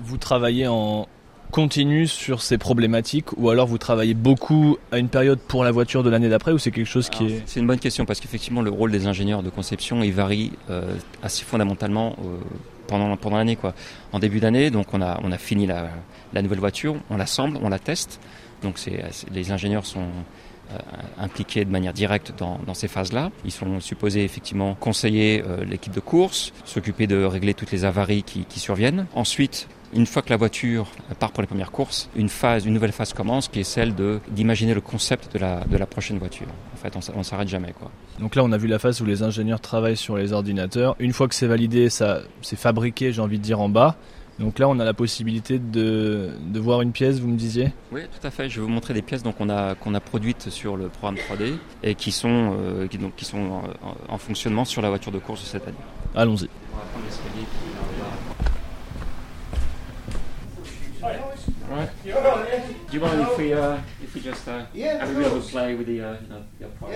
Vous 0.00 0.18
travaillez 0.18 0.66
en 0.66 1.08
continu 1.54 2.08
sur 2.08 2.42
ces 2.42 2.58
problématiques 2.58 3.26
ou 3.36 3.48
alors 3.48 3.68
vous 3.68 3.78
travaillez 3.78 4.14
beaucoup 4.14 4.76
à 4.90 4.98
une 4.98 5.08
période 5.08 5.38
pour 5.38 5.62
la 5.62 5.70
voiture 5.70 6.02
de 6.02 6.10
l'année 6.10 6.28
d'après 6.28 6.50
ou 6.50 6.58
c'est 6.58 6.72
quelque 6.72 6.88
chose 6.88 7.08
qui 7.08 7.26
alors, 7.26 7.36
est... 7.36 7.42
C'est 7.46 7.60
une 7.60 7.68
bonne 7.68 7.78
question 7.78 8.04
parce 8.04 8.18
qu'effectivement 8.18 8.60
le 8.60 8.70
rôle 8.70 8.90
des 8.90 9.06
ingénieurs 9.06 9.40
de 9.44 9.50
conception 9.50 10.02
il 10.02 10.12
varie 10.12 10.50
euh, 10.68 10.96
assez 11.22 11.44
fondamentalement 11.44 12.16
euh, 12.18 12.38
pendant, 12.86 13.16
pendant 13.16 13.36
l'année. 13.36 13.56
Quoi. 13.56 13.74
En 14.12 14.18
début 14.18 14.40
d'année, 14.40 14.70
donc 14.70 14.92
on 14.92 15.00
a, 15.00 15.20
on 15.22 15.32
a 15.32 15.38
fini 15.38 15.66
la, 15.66 15.90
la 16.32 16.42
nouvelle 16.42 16.60
voiture, 16.60 16.96
on 17.10 17.16
l'assemble, 17.16 17.58
on 17.62 17.68
la 17.68 17.78
teste. 17.78 18.20
Donc 18.62 18.78
c'est, 18.78 19.02
les 19.30 19.50
ingénieurs 19.52 19.84
sont, 19.86 20.06
impliqués 21.18 21.64
de 21.64 21.70
manière 21.70 21.92
directe 21.92 22.32
dans, 22.36 22.74
ces 22.74 22.88
phases-là. 22.88 23.30
Ils 23.44 23.52
sont 23.52 23.80
supposés 23.80 24.24
effectivement 24.24 24.74
conseiller 24.74 25.42
euh, 25.46 25.64
l'équipe 25.64 25.92
de 25.92 26.00
course, 26.00 26.52
s'occuper 26.64 27.06
de 27.06 27.22
régler 27.24 27.54
toutes 27.54 27.70
les 27.70 27.84
avaries 27.84 28.22
qui, 28.22 28.44
surviennent. 28.58 29.06
Ensuite, 29.14 29.68
une 29.92 30.06
fois 30.06 30.22
que 30.22 30.30
la 30.30 30.36
voiture 30.36 30.88
part 31.18 31.32
pour 31.32 31.42
les 31.42 31.46
premières 31.46 31.70
courses, 31.70 32.08
une 32.16 32.28
phase, 32.28 32.64
une 32.66 32.74
nouvelle 32.74 32.92
phase 32.92 33.12
commence 33.12 33.48
qui 33.48 33.60
est 33.60 33.64
celle 33.64 33.94
d'imaginer 34.30 34.74
le 34.74 34.80
concept 34.80 35.34
de 35.34 35.38
la, 35.38 35.86
prochaine 35.86 36.18
voiture. 36.18 36.46
En 36.72 36.76
fait, 36.76 36.96
on, 36.96 37.18
on 37.18 37.22
s'arrête 37.22 37.48
jamais 37.48 37.72
quoi. 37.72 37.90
Donc 38.18 38.34
là, 38.34 38.42
on 38.44 38.52
a 38.52 38.56
vu 38.56 38.66
la 38.66 38.78
phase 38.78 39.00
où 39.00 39.04
les 39.04 39.22
ingénieurs 39.22 39.60
travaillent 39.60 39.96
sur 39.96 40.16
les 40.16 40.32
ordinateurs. 40.32 40.96
Une 40.98 41.12
fois 41.12 41.28
que 41.28 41.34
c'est 41.34 41.46
validé, 41.46 41.88
c'est 41.90 42.56
fabriqué, 42.56 43.12
j'ai 43.12 43.20
envie 43.20 43.38
de 43.38 43.44
dire, 43.44 43.60
en 43.60 43.68
bas. 43.68 43.96
Donc 44.40 44.58
là, 44.58 44.68
on 44.68 44.78
a 44.80 44.84
la 44.84 44.94
possibilité 44.94 45.58
de, 45.60 46.30
de 46.44 46.58
voir 46.60 46.80
une 46.82 46.90
pièce, 46.92 47.20
vous 47.20 47.28
me 47.28 47.36
disiez 47.36 47.72
Oui, 47.92 48.00
tout 48.02 48.26
à 48.26 48.30
fait. 48.32 48.48
Je 48.48 48.56
vais 48.60 48.66
vous 48.66 48.72
montrer 48.72 48.92
des 48.92 49.02
pièces 49.02 49.22
donc 49.22 49.36
on 49.40 49.48
a 49.48 49.74
qu'on 49.76 49.94
a 49.94 50.00
produites 50.00 50.50
sur 50.50 50.76
le 50.76 50.88
programme 50.88 51.14
3D 51.16 51.54
et 51.84 51.94
qui 51.94 52.10
sont 52.10 52.56
euh, 52.58 52.88
qui, 52.88 52.98
donc 52.98 53.14
qui 53.14 53.24
sont 53.24 53.38
en, 53.38 53.62
en- 53.86 53.96
en 54.14 54.18
fonctionnement 54.18 54.64
sur 54.64 54.82
la 54.82 54.88
voiture 54.88 55.12
de 55.12 55.18
course 55.20 55.40
de 55.42 55.46
cette 55.46 55.66
année. 55.68 55.76
Allons-y. 56.16 56.48
On 56.72 56.76
va 56.76 56.82
prendre 56.92 57.04
l'escalier 57.06 57.44
qui 57.44 57.68
est 57.68 57.74
là. 61.06 61.76
Right. 61.76 61.90
Do 62.04 62.10
you 62.10 63.00
mind 63.00 63.20
if 63.22 63.38
we 63.38 63.52
uh, 63.54 63.76
if 64.02 64.14
we 64.14 64.20
just 64.20 64.46
uh, 64.46 64.60
have 65.00 65.10
a 65.10 65.14
bit 65.14 65.26
of 65.26 65.36
a 65.38 65.40
play 65.40 65.74
with 65.74 65.86
the 65.86 66.00
uh, 66.00 66.12
you 66.20 66.28
know, 66.28 66.42
the 66.60 66.66
approach? 66.66 66.92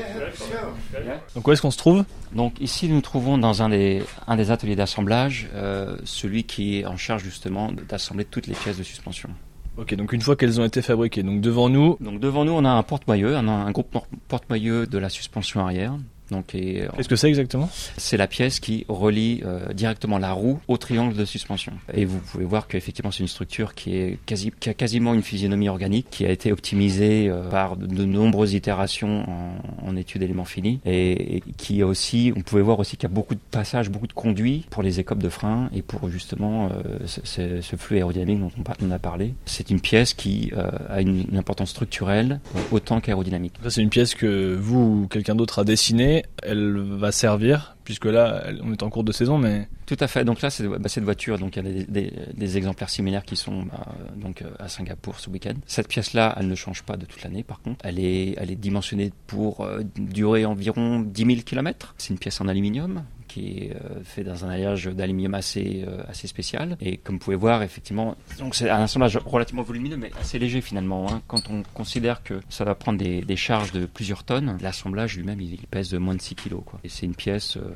Yeah. 0.93 1.21
Donc 1.35 1.47
où 1.49 1.53
est-ce 1.53 1.63
qu'on 1.63 1.71
se 1.71 1.79
trouve? 1.79 2.05
Donc 2.33 2.61
ici 2.61 2.89
nous 2.89 2.97
nous 2.97 3.01
trouvons 3.01 3.39
dans 3.39 3.63
un 3.63 3.71
des 3.71 4.03
un 4.27 4.37
des 4.37 4.51
ateliers 4.51 4.77
d'assemblage, 4.77 5.49
euh, 5.55 5.97
celui 6.05 6.45
qui 6.45 6.81
est 6.81 6.85
en 6.87 6.97
charge 6.99 7.23
justement 7.25 7.73
d'assembler 7.73 8.25
toutes 8.27 8.47
les 8.49 8.55
pièces 8.55 8.77
de 8.79 8.83
suspension. 8.83 9.31
Ok, 9.79 9.95
donc 9.95 10.13
une 10.13 10.21
fois 10.21 10.37
qu'elles 10.37 10.61
ont 10.61 10.65
été 10.65 10.83
fabriquées, 10.83 11.23
donc 11.23 11.41
devant 11.41 11.69
nous, 11.69 11.97
Donc 12.01 12.21
devant 12.21 12.45
nous 12.45 12.53
on 12.53 12.65
a 12.65 12.71
un 12.71 12.83
porte-moyeu, 12.83 13.37
un, 13.37 13.49
un 13.49 13.71
groupe 13.71 13.91
por- 13.91 14.07
porte-moyeu 14.29 14.87
de 14.87 14.99
la 14.99 15.09
suspension 15.09 15.65
arrière. 15.65 15.95
Donc 16.31 16.55
et, 16.55 16.83
euh, 16.83 16.89
qu'est-ce 16.97 17.09
que 17.09 17.17
c'est 17.17 17.29
exactement? 17.29 17.69
C'est 17.97 18.17
la 18.17 18.27
pièce 18.27 18.61
qui 18.61 18.85
relie 18.89 19.41
euh, 19.45 19.73
directement 19.73 20.19
la 20.19 20.33
roue 20.33 20.61
au 20.69 20.77
triangle 20.77 21.15
de 21.15 21.25
suspension. 21.25 21.73
Et 21.95 22.05
vous 22.05 22.19
pouvez 22.19 22.45
voir 22.45 22.69
qu'effectivement 22.69 23.11
c'est 23.11 23.21
une 23.23 23.29
structure 23.29 23.75
qui 23.75 23.97
est 23.97 24.19
quasi, 24.27 24.53
qui 24.61 24.69
a 24.69 24.75
quasiment 24.75 25.15
une 25.15 25.23
physionomie 25.23 25.69
organique, 25.69 26.07
qui 26.11 26.25
a 26.27 26.31
été 26.31 26.53
optimisée 26.53 27.29
euh, 27.29 27.49
par 27.49 27.77
de, 27.77 27.87
de 27.87 28.05
nombreuses 28.05 28.55
itérations 28.55 29.25
en, 29.29 29.89
en 29.89 29.97
études 29.97 30.23
éléments 30.23 30.45
finis, 30.45 30.81
et, 30.85 31.37
et 31.37 31.43
qui 31.57 31.83
aussi, 31.83 32.33
on 32.37 32.41
pouvait 32.43 32.63
voir 32.63 32.79
aussi 32.79 32.97
qu'il 32.97 33.09
y 33.09 33.13
a 33.13 33.15
beaucoup 33.15 33.35
de 33.35 33.41
passages, 33.51 33.89
beaucoup 33.91 34.07
de 34.07 34.13
conduits 34.13 34.67
pour 34.71 34.83
les 34.83 35.01
écopes 35.01 35.23
de 35.23 35.29
frein 35.29 35.71
et 35.75 35.83
pour 35.83 36.09
justement 36.11 36.67
euh, 36.69 36.99
ce, 37.07 37.21
ce- 37.25 37.61
ce 37.61 37.77
flux 37.77 37.97
aérodynamique 37.97 38.41
dont 38.41 38.51
on, 38.83 38.91
a 38.91 38.99
parlé. 38.99 39.35
C'est 39.47 39.71
une 39.71 39.81
pièce 39.81 40.15
qui 40.15 40.53
euh, 40.57 40.69
a 40.89 41.01
une, 41.01 41.25
une 41.31 41.39
importance 41.39 41.71
structurelle 41.71 42.41
autant 42.71 43.01
qu'aérodynamique. 43.01 43.55
Ça, 43.63 43.71
c'est 43.71 43.83
une 43.83 43.91
pièce 43.91 44.15
que 44.15 44.55
vous 44.55 45.03
ou 45.05 45.07
quelqu'un 45.09 45.35
d'autre 45.35 45.61
a 45.61 45.65
dessinée. 45.65 46.18
Elle 46.43 46.79
va 46.79 47.13
servir, 47.13 47.77
puisque 47.85 48.07
là, 48.07 48.45
on 48.63 48.73
est 48.73 48.83
en 48.83 48.91
cours 48.91 49.05
de 49.05 49.13
saison, 49.13 49.39
mais 49.39 49.69
Tout 49.87 49.97
à 50.01 50.07
fait. 50.07 50.25
Donc 50.25 50.43
là, 50.43 50.51
c'est 50.51 50.67
bah, 50.67 50.89
cette 50.89 51.05
voiture. 51.05 51.39
Donc 51.39 51.57
il 51.57 51.65
y 51.65 51.69
a 51.69 52.11
des, 52.33 52.57
exemplaires 52.57 52.91
similaires 52.91 53.25
qui 53.25 53.37
sont 53.37 53.63
bah, 53.63 53.87
donc 54.17 54.43
euh, 54.43 54.51
à 54.59 54.69
Singapour 54.69 55.21
ce 55.21 55.31
week-end. 55.31 55.55
Cette 55.67 55.89
pièce-là, 55.89 56.35
elle 56.39 56.49
ne 56.49 56.55
change 56.55 56.83
pas 56.83 56.97
de 56.97 57.07
toute 57.07 57.23
l'année. 57.23 57.43
Par 57.43 57.61
contre, 57.61 57.85
elle 57.85 57.99
est, 57.99 58.35
elle 58.39 58.51
est 58.51 58.57
dimensionnée 58.57 59.13
pour 59.27 59.63
euh, 59.63 59.81
durer 59.97 60.45
environ 60.45 61.01
10 61.01 61.25
000 61.25 61.41
km. 61.45 61.95
C'est 61.99 62.11
une 62.11 62.19
pièce 62.19 62.41
en 62.41 62.49
aluminium 62.49 63.05
qui 63.29 63.59
est 63.59 63.77
euh, 63.77 64.03
fait 64.03 64.25
dans 64.25 64.45
un 64.45 64.49
alliage 64.49 64.87
d'aluminium 64.87 65.35
assez 65.35 65.85
euh, 65.87 66.03
assez 66.09 66.27
spécial. 66.27 66.77
Et 66.81 66.97
comme 66.97 67.17
vous 67.17 67.21
pouvez 67.21 67.37
voir 67.37 67.63
effectivement 67.63 68.17
c'est 68.53 68.71
un 68.71 68.83
assemblage 68.83 69.19
relativement 69.25 69.63
volumineux 69.63 69.97
mais 69.97 70.11
assez 70.21 70.39
léger 70.39 70.61
finalement 70.61 71.13
hein. 71.13 71.23
quand 71.29 71.51
on 71.51 71.63
considère 71.75 72.23
que 72.23 72.41
ça 72.49 72.65
va 72.65 72.75
prendre 72.75 72.99
des, 72.99 73.37
charges 73.37 73.71
de 73.71 73.87
plusieurs 73.87 74.25
tonnes 74.25 74.59
l'assemblage 74.61 75.17
lui-même 75.17 75.41
il, 75.41 75.55
il 75.55 75.67
pèse 75.69 75.91
de 75.91 75.99
moins 75.99 76.17
de 76.17 76.21
6 76.21 76.35
kilos 76.35 76.63
quoi. 76.65 76.81
Et 76.83 76.89
c'est 76.89 77.07
une 77.07 77.15
pièce 77.15 77.57
euh, 77.57 77.71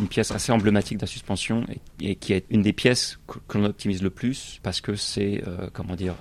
une, 0.00 0.08
pièce 0.08 0.30
assez 0.30 0.52
emblématique 0.52 0.98
de 0.98 1.02
la 1.02 1.08
suspension 1.08 1.64
et, 2.00 2.14
qui 2.16 2.32
est 2.32 2.46
une 2.50 2.62
des 2.62 2.72
pièces 2.72 3.18
que, 3.26 3.58
l'on 3.58 3.64
optimise 3.64 4.02
le 4.02 4.10
plus 4.10 4.60
parce 4.62 4.80
que 4.80 4.94
c'est 4.94 5.42
comment 5.72 5.96
dire 5.96 6.14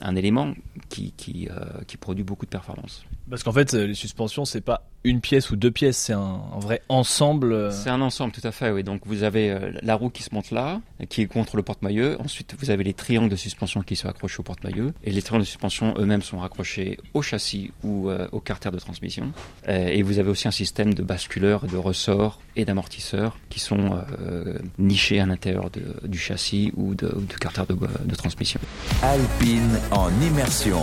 un, 0.00 0.16
élément 0.16 0.54
qui 0.88 1.12
qui, 1.16 1.48
qui 1.86 1.96
produit 1.96 2.24
beaucoup 2.24 2.46
de 2.46 2.50
performance. 2.50 3.04
Parce 3.28 3.42
qu'en 3.42 3.52
fait, 3.52 3.72
les 3.72 3.94
suspensions, 3.94 4.44
c'est 4.44 4.60
pas 4.60 4.88
une 5.04 5.20
pièce 5.20 5.50
ou 5.50 5.56
deux 5.56 5.70
pièces, 5.70 5.96
c'est 5.98 6.12
un, 6.12 6.40
un 6.54 6.58
vrai 6.58 6.82
ensemble. 6.88 7.52
euh, 7.52 7.70
C'est 7.70 7.90
un 7.90 8.00
ensemble, 8.00 8.32
tout 8.32 8.46
à 8.46 8.50
fait. 8.50 8.70
Oui. 8.70 8.82
Donc 8.82 9.02
vous 9.06 9.22
avez 9.22 9.50
euh, 9.50 9.70
la 9.82 9.94
roue 9.94 10.10
qui 10.10 10.22
se 10.22 10.34
monte 10.34 10.50
là, 10.50 10.80
qui 11.08 11.22
est 11.22 11.26
contre 11.26 11.56
le 11.56 11.62
porte-maillot. 11.62 12.20
Ensuite, 12.20 12.54
vous 12.58 12.70
avez 12.70 12.82
les 12.82 12.92
triangles 12.94 13.28
de 13.28 13.36
suspension 13.36 13.82
qui 13.82 13.94
sont 13.94 14.08
accrochés 14.08 14.40
au 14.40 14.42
porte-maillot. 14.42 14.90
Et 15.04 15.10
les 15.12 15.22
triangles 15.22 15.44
de 15.44 15.48
suspension 15.48 15.94
eux-mêmes 15.98 16.22
sont 16.22 16.38
raccrochés 16.38 16.98
au 17.14 17.22
châssis 17.22 17.70
ou 17.84 18.10
euh, 18.10 18.26
au 18.32 18.40
carter 18.40 18.70
de 18.70 18.78
transmission. 18.78 19.30
Euh, 19.68 19.86
et 19.88 20.02
vous 20.02 20.18
avez 20.18 20.28
aussi 20.30 20.48
un 20.48 20.52
système 20.52 20.92
de 20.94 21.02
basculeurs, 21.02 21.66
de 21.66 21.76
ressorts 21.76 22.40
et 22.56 22.64
d'amortisseurs 22.64 23.38
qui 23.48 23.60
sont 23.60 24.00
euh, 24.20 24.58
nichés 24.78 25.20
à 25.20 25.26
l'intérieur 25.26 25.70
du 26.02 26.18
châssis 26.18 26.72
ou 26.76 26.94
de, 26.94 27.06
ou 27.16 27.20
du 27.20 27.36
carter 27.36 27.62
de, 27.68 27.76
de 28.04 28.14
transmission. 28.14 28.58
Alpine 29.02 29.78
en 29.92 30.10
immersion. 30.22 30.80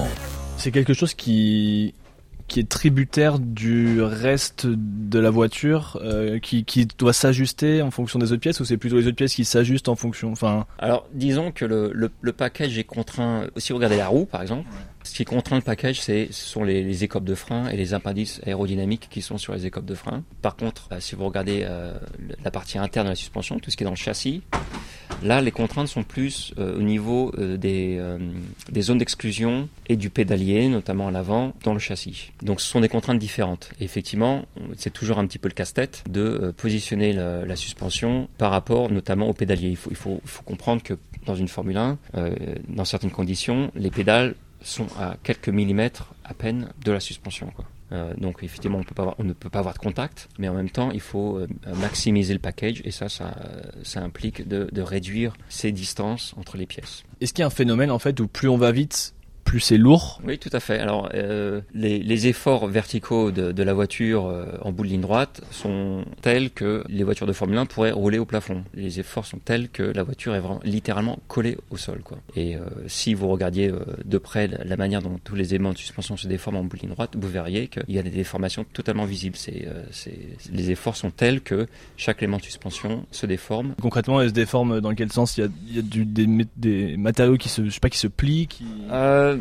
C'est 0.57 0.71
quelque 0.71 0.93
chose 0.93 1.13
qui 1.13 1.93
qui 2.47 2.59
est 2.59 2.69
tributaire 2.69 3.39
du 3.39 4.01
reste 4.01 4.67
de 4.67 5.19
la 5.19 5.29
voiture, 5.29 5.99
euh, 6.03 6.39
qui, 6.39 6.65
qui 6.65 6.85
doit 6.85 7.13
s'ajuster 7.13 7.81
en 7.81 7.91
fonction 7.91 8.19
des 8.19 8.31
autres 8.31 8.41
pièces, 8.41 8.59
ou 8.59 8.65
c'est 8.65 8.77
plutôt 8.77 8.97
les 8.97 9.07
autres 9.07 9.15
pièces 9.15 9.35
qui 9.35 9.45
s'ajustent 9.45 9.89
en 9.89 9.95
fonction. 9.95 10.31
Enfin, 10.31 10.65
Alors, 10.77 11.07
disons 11.13 11.51
que 11.51 11.65
le, 11.65 11.91
le, 11.93 12.11
le 12.21 12.33
package 12.33 12.77
est 12.77 12.83
contraint. 12.83 13.47
Si 13.57 13.71
vous 13.71 13.77
regardez 13.77 13.97
la 13.97 14.07
roue, 14.07 14.25
par 14.25 14.41
exemple, 14.41 14.67
ce 15.03 15.13
qui 15.13 15.25
contraint 15.25 15.57
le 15.57 15.61
package, 15.61 16.01
ce 16.01 16.27
sont 16.31 16.63
les, 16.63 16.83
les 16.83 17.03
écopes 17.03 17.25
de 17.25 17.35
frein 17.35 17.67
et 17.69 17.77
les 17.77 17.93
appendices 17.93 18.41
aérodynamiques 18.45 19.07
qui 19.09 19.21
sont 19.21 19.37
sur 19.37 19.53
les 19.53 19.65
écopes 19.65 19.85
de 19.85 19.95
frein. 19.95 20.23
Par 20.41 20.55
contre, 20.55 20.87
euh, 20.91 20.99
si 20.99 21.15
vous 21.15 21.25
regardez 21.25 21.61
euh, 21.63 21.93
la 22.43 22.51
partie 22.51 22.77
interne 22.77 23.07
de 23.07 23.11
la 23.11 23.15
suspension, 23.15 23.59
tout 23.59 23.71
ce 23.71 23.77
qui 23.77 23.83
est 23.83 23.85
dans 23.85 23.91
le 23.91 23.97
châssis, 23.97 24.41
là, 25.23 25.41
les 25.41 25.51
contraintes 25.51 25.87
sont 25.87 26.03
plus 26.03 26.53
euh, 26.57 26.77
au 26.77 26.81
niveau 26.81 27.31
euh, 27.37 27.57
des, 27.57 27.97
euh, 27.99 28.17
des 28.69 28.81
zones 28.81 28.97
d'exclusion 28.97 29.69
et 29.87 29.95
du 29.95 30.09
pédalier, 30.09 30.67
notamment 30.67 31.07
à 31.07 31.11
l'avant, 31.11 31.53
dans 31.63 31.73
le 31.73 31.79
châssis. 31.79 32.31
Donc, 32.41 32.61
ce 32.61 32.67
sont 32.67 32.81
des 32.81 32.89
contraintes 32.89 33.19
différentes. 33.19 33.71
Et 33.79 33.83
effectivement, 33.83 34.45
c'est 34.77 34.93
toujours 34.93 35.19
un 35.19 35.27
petit 35.27 35.39
peu 35.39 35.47
le 35.47 35.53
casse-tête 35.53 36.03
de 36.09 36.53
positionner 36.55 37.13
la, 37.13 37.55
suspension 37.55 38.27
par 38.39 38.51
rapport, 38.51 38.89
notamment 38.89 39.29
au 39.29 39.33
pédalier. 39.33 39.69
Il 39.69 39.77
faut, 39.77 39.91
il 39.91 39.95
faut, 39.95 40.19
il 40.23 40.29
faut 40.29 40.43
comprendre 40.43 40.81
que 40.81 40.95
dans 41.25 41.35
une 41.35 41.47
Formule 41.47 41.77
1, 41.77 41.97
euh, 42.15 42.35
dans 42.67 42.85
certaines 42.85 43.11
conditions, 43.11 43.71
les 43.75 43.91
pédales 43.91 44.35
sont 44.61 44.87
à 44.99 45.17
quelques 45.23 45.49
millimètres 45.49 46.13
à 46.23 46.33
peine 46.33 46.69
de 46.83 46.91
la 46.91 46.99
suspension. 46.99 47.51
Euh, 47.91 48.13
donc 48.17 48.43
effectivement, 48.43 48.77
on, 48.77 49.23
ne 49.23 49.33
peut 49.33 49.49
pas 49.49 49.59
avoir 49.59 49.73
de 49.73 49.79
contact, 49.79 50.29
mais 50.39 50.47
en 50.47 50.53
même 50.53 50.69
temps, 50.69 50.91
il 50.91 51.01
faut 51.01 51.37
euh, 51.37 51.47
maximiser 51.79 52.33
le 52.33 52.39
package 52.39 52.81
et 52.85 52.91
ça, 52.91 53.09
ça, 53.09 53.35
ça 53.83 54.01
implique 54.01 54.47
de, 54.47 54.69
de 54.71 54.81
réduire 54.81 55.35
ces 55.49 55.71
distances 55.71 56.33
entre 56.37 56.57
les 56.57 56.65
pièces. 56.65 57.03
est-ce 57.21 57.33
qu'il 57.33 57.41
y 57.41 57.43
a 57.43 57.47
un 57.47 57.51
phénomène 57.51 57.91
en 57.91 57.99
fait 57.99 58.19
où 58.19 58.27
plus 58.27 58.47
on 58.47 58.57
va 58.57 58.71
vite, 58.71 59.13
plus 59.53 59.59
c'est 59.59 59.77
lourd 59.77 60.19
Oui, 60.25 60.39
tout 60.39 60.49
à 60.51 60.59
fait. 60.59 60.79
Alors, 60.79 61.09
euh, 61.13 61.61
les, 61.75 61.99
les 61.99 62.25
efforts 62.25 62.65
verticaux 62.67 63.29
de, 63.29 63.51
de 63.51 63.61
la 63.63 63.75
voiture 63.75 64.25
euh, 64.25 64.45
en 64.61 64.71
bout 64.71 64.81
de 64.83 64.87
ligne 64.87 65.01
droite 65.01 65.41
sont 65.51 66.05
tels 66.23 66.49
que 66.49 66.83
les 66.89 67.03
voitures 67.03 67.27
de 67.27 67.33
Formule 67.33 67.59
1 67.59 67.67
pourraient 67.67 67.91
rouler 67.91 68.17
au 68.17 68.25
plafond. 68.25 68.63
Les 68.73 68.99
efforts 68.99 69.27
sont 69.27 69.37
tels 69.37 69.69
que 69.69 69.83
la 69.83 70.01
voiture 70.01 70.33
est 70.33 70.39
vraiment 70.39 70.59
littéralement 70.63 71.19
collée 71.27 71.55
au 71.69 71.77
sol. 71.77 71.99
Quoi. 72.03 72.17
Et 72.35 72.55
euh, 72.55 72.61
si 72.87 73.13
vous 73.13 73.27
regardiez 73.27 73.69
euh, 73.69 73.77
de 74.05 74.17
près 74.17 74.47
la, 74.47 74.63
la 74.63 74.75
manière 74.75 75.03
dont 75.03 75.19
tous 75.23 75.35
les 75.35 75.53
éléments 75.53 75.73
de 75.73 75.77
suspension 75.77 76.17
se 76.17 76.27
déforment 76.27 76.55
en 76.57 76.63
bout 76.63 76.75
de 76.77 76.81
ligne 76.81 76.89
droite, 76.91 77.11
vous 77.15 77.29
verriez 77.29 77.67
qu'il 77.67 77.93
y 77.93 77.99
a 77.99 78.01
des 78.01 78.09
déformations 78.09 78.63
totalement 78.73 79.05
visibles. 79.05 79.35
C'est, 79.37 79.67
euh, 79.67 79.83
c'est, 79.91 80.17
les 80.51 80.71
efforts 80.71 80.95
sont 80.95 81.11
tels 81.11 81.41
que 81.41 81.67
chaque 81.95 82.23
élément 82.23 82.37
de 82.37 82.43
suspension 82.43 83.05
se 83.11 83.27
déforme 83.27 83.75
Concrètement, 83.79 84.19
elle 84.19 84.29
se 84.29 84.33
déforme 84.33 84.81
dans 84.81 84.95
quel 84.95 85.11
sens? 85.11 85.37
Il 85.37 85.41
y 85.41 85.43
a, 85.43 85.49
il 85.69 85.75
y 85.75 85.79
a 85.79 85.81
du- 85.83 86.05
des, 86.05 86.27
des 86.57 86.97
matériaux 86.97 87.37
qui 87.37 87.49
se, 87.49 87.63
je 87.65 87.69
sais 87.69 87.79
pas, 87.79 87.91
qui 87.91 87.99
se 87.99 88.07
plient, 88.07 88.47
qui... 88.47 88.65
Euh, 88.91 89.37